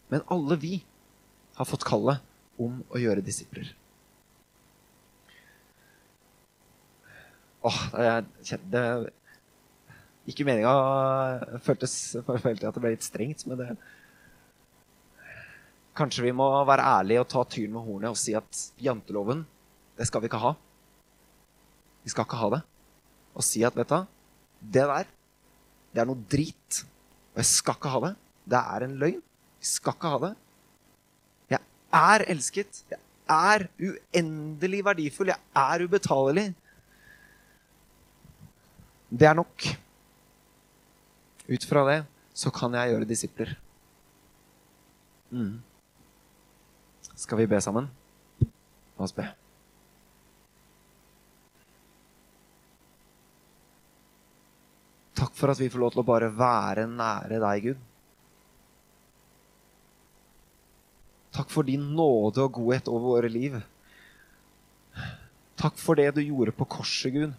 Men 0.10 0.25
alle 0.34 0.58
vi 0.60 0.73
har 1.60 1.67
fått 1.67 1.84
kallet 1.88 2.24
om 2.60 2.80
å 2.88 3.00
gjøre 3.00 3.24
disipler. 3.24 3.67
Åh, 7.67 7.80
det, 7.91 8.60
det 8.72 8.84
Ikke 10.32 10.45
meninga 10.48 10.72
føltes 11.65 11.95
følte 12.24 12.69
at 12.69 12.78
det 12.78 12.84
ble 12.84 12.93
litt 12.93 13.04
strengt, 13.04 13.43
men 13.50 13.60
det 13.60 13.74
Kanskje 16.00 16.24
vi 16.30 16.32
må 16.32 16.48
være 16.63 16.86
ærlige 16.95 17.26
og 17.26 17.28
ta 17.28 17.41
tyren 17.43 17.74
med 17.76 17.84
hornet 17.84 18.13
og 18.13 18.19
si 18.19 18.32
at 18.38 18.60
janteloven, 18.80 19.41
det 20.00 20.06
skal 20.08 20.24
vi 20.24 20.30
ikke 20.30 20.39
ha. 20.39 20.54
Vi 22.06 22.13
skal 22.13 22.24
ikke 22.24 22.39
ha 22.39 22.48
det. 22.54 22.60
Og 23.36 23.43
si 23.43 23.65
at, 23.67 23.76
vet 23.76 23.91
du, 23.91 24.06
det 24.62 24.86
der, 24.88 25.10
det 25.91 26.00
er 26.00 26.08
noe 26.08 26.24
drit. 26.32 26.86
Og 27.34 27.41
jeg 27.41 27.50
skal 27.52 27.76
ikke 27.76 27.91
ha 27.91 28.00
det. 28.06 28.13
Det 28.48 28.62
er 28.62 28.86
en 28.86 28.95
løgn. 29.02 29.19
Vi 29.60 29.67
skal 29.67 29.98
ikke 29.98 30.13
ha 30.13 30.22
det 30.24 30.32
er 31.95 32.25
elsket. 32.30 32.84
Jeg 32.89 32.99
er 33.30 33.67
uendelig 33.80 34.84
verdifull. 34.86 35.32
Jeg 35.34 35.39
er 35.56 35.86
ubetalelig. 35.86 36.47
Det 39.10 39.28
er 39.28 39.38
nok. 39.38 39.67
Ut 41.49 41.65
fra 41.65 41.86
det 41.89 41.99
så 42.39 42.52
kan 42.54 42.73
jeg 42.78 42.93
gjøre 42.93 43.10
disipler. 43.10 43.56
Mm. 45.34 45.60
Skal 47.15 47.41
vi 47.41 47.49
be 47.52 47.60
sammen? 47.62 47.89
La 48.97 49.06
oss 49.06 49.15
be. 49.15 49.25
Takk 55.19 55.36
for 55.36 55.52
at 55.52 55.60
vi 55.60 55.67
får 55.67 55.82
lov 55.82 55.91
til 55.91 56.04
å 56.04 56.08
bare 56.08 56.30
være 56.32 56.88
nære 56.88 57.41
deg, 57.43 57.65
Gud. 57.65 57.88
Takk 61.36 61.52
for 61.54 61.68
din 61.68 61.92
nåde 61.96 62.42
og 62.44 62.56
godhet 62.58 62.89
over 62.89 63.06
våre 63.15 63.30
liv. 63.32 63.60
Takk 65.60 65.78
for 65.78 66.00
det 66.00 66.13
du 66.15 66.22
gjorde 66.24 66.56
på 66.56 66.68
korset, 66.78 67.13
Gud. 67.13 67.34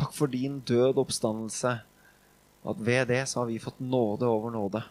Takk 0.00 0.14
for 0.16 0.32
din 0.32 0.60
død 0.64 0.98
oppstandelse. 1.02 1.76
At 2.60 2.80
ved 2.80 3.06
det 3.12 3.22
så 3.28 3.42
har 3.42 3.50
vi 3.50 3.60
fått 3.62 3.80
nåde 3.80 4.28
over 4.28 4.52
nåde. 4.54 4.82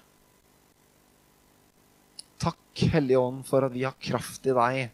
Takk, 2.39 2.84
Hellige 2.93 3.19
Ånd, 3.19 3.43
for 3.45 3.65
at 3.65 3.73
vi 3.73 3.84
har 3.84 3.97
kraft 3.99 4.47
i 4.47 4.56
deg. 4.56 4.93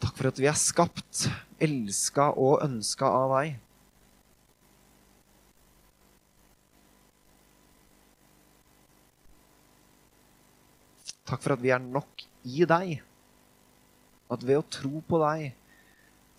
Takk 0.00 0.14
for 0.16 0.30
at 0.30 0.38
vi 0.40 0.48
er 0.48 0.56
skapt, 0.56 1.26
elska 1.60 2.30
og 2.38 2.62
ønska 2.64 3.08
av 3.08 3.34
deg. 3.34 3.58
Takk 11.28 11.42
for 11.44 11.54
at 11.54 11.62
vi 11.62 11.72
er 11.74 11.82
nok 11.82 12.24
i 12.48 12.66
deg. 12.68 13.00
At 14.30 14.44
ved 14.46 14.60
å 14.60 14.66
tro 14.70 15.02
på 15.06 15.20
deg, 15.22 15.50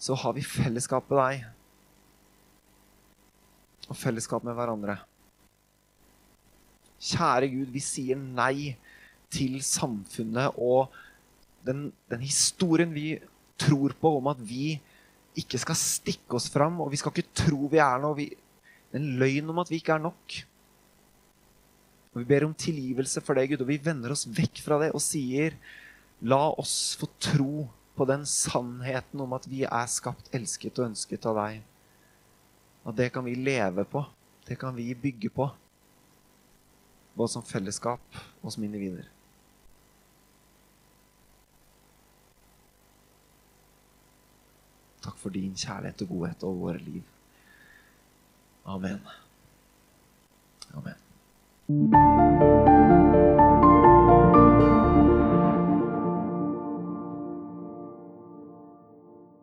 så 0.02 0.16
har 0.18 0.34
vi 0.38 0.46
fellesskap 0.46 1.10
med 1.12 1.20
deg. 1.22 1.48
Og 3.92 3.98
fellesskap 4.00 4.46
med 4.48 4.56
hverandre. 4.58 4.98
Kjære 7.02 7.50
Gud, 7.52 7.70
vi 7.74 7.82
sier 7.84 8.20
nei 8.20 8.76
til 9.32 9.60
samfunnet 9.66 10.58
og 10.60 10.92
den, 11.66 11.90
den 12.12 12.24
historien 12.24 12.92
vi 12.94 13.16
tror 13.62 13.94
på 14.02 14.16
om 14.18 14.30
at 14.32 14.40
vi 14.42 14.76
ikke 15.38 15.60
skal 15.62 15.78
stikke 15.80 16.38
oss 16.38 16.50
fram, 16.52 16.82
og 16.84 16.92
vi 16.92 17.00
skal 17.00 17.14
ikke 17.14 17.44
tro 17.46 17.70
vi 17.72 17.80
er 17.82 18.02
noe. 18.04 18.18
Vi, 18.18 18.28
den 18.92 19.14
løgn 19.22 19.52
om 19.54 19.62
at 19.64 19.72
vi 19.72 19.80
ikke 19.80 19.96
er 19.96 20.04
nok. 20.04 20.42
Og 22.12 22.20
Vi 22.20 22.28
ber 22.28 22.46
om 22.46 22.54
tilgivelse 22.54 23.22
for 23.24 23.40
det, 23.40 23.48
Gud, 23.52 23.64
og 23.64 23.70
vi 23.72 23.80
vender 23.80 24.12
oss 24.12 24.28
vekk 24.28 24.64
fra 24.66 24.80
det 24.82 24.92
og 24.96 25.04
sier 25.04 25.56
La 26.22 26.52
oss 26.60 26.94
få 27.00 27.08
tro 27.18 27.66
på 27.98 28.06
den 28.06 28.26
sannheten 28.30 29.24
om 29.24 29.32
at 29.34 29.48
vi 29.50 29.64
er 29.66 29.88
skapt, 29.90 30.30
elsket 30.36 30.78
og 30.78 30.92
ønsket 30.92 31.26
av 31.26 31.40
deg. 31.40 31.64
Og 32.86 32.94
det 32.98 33.10
kan 33.14 33.26
vi 33.26 33.34
leve 33.38 33.86
på. 33.90 34.04
Det 34.46 34.58
kan 34.60 34.76
vi 34.76 34.92
bygge 34.94 35.32
på. 35.34 35.48
Både 37.18 37.34
som 37.34 37.46
fellesskap 37.46 38.22
og 38.42 38.54
som 38.54 38.64
individer. 38.66 39.10
Takk 45.02 45.18
for 45.18 45.34
din 45.34 45.56
kjærlighet 45.58 46.04
og 46.06 46.12
godhet 46.14 46.44
over 46.46 46.60
våre 46.68 46.84
liv. 46.86 47.06
Amen. 48.70 49.02
Amen. 50.78 51.11
Thank 51.80 51.94
you. 51.94 52.51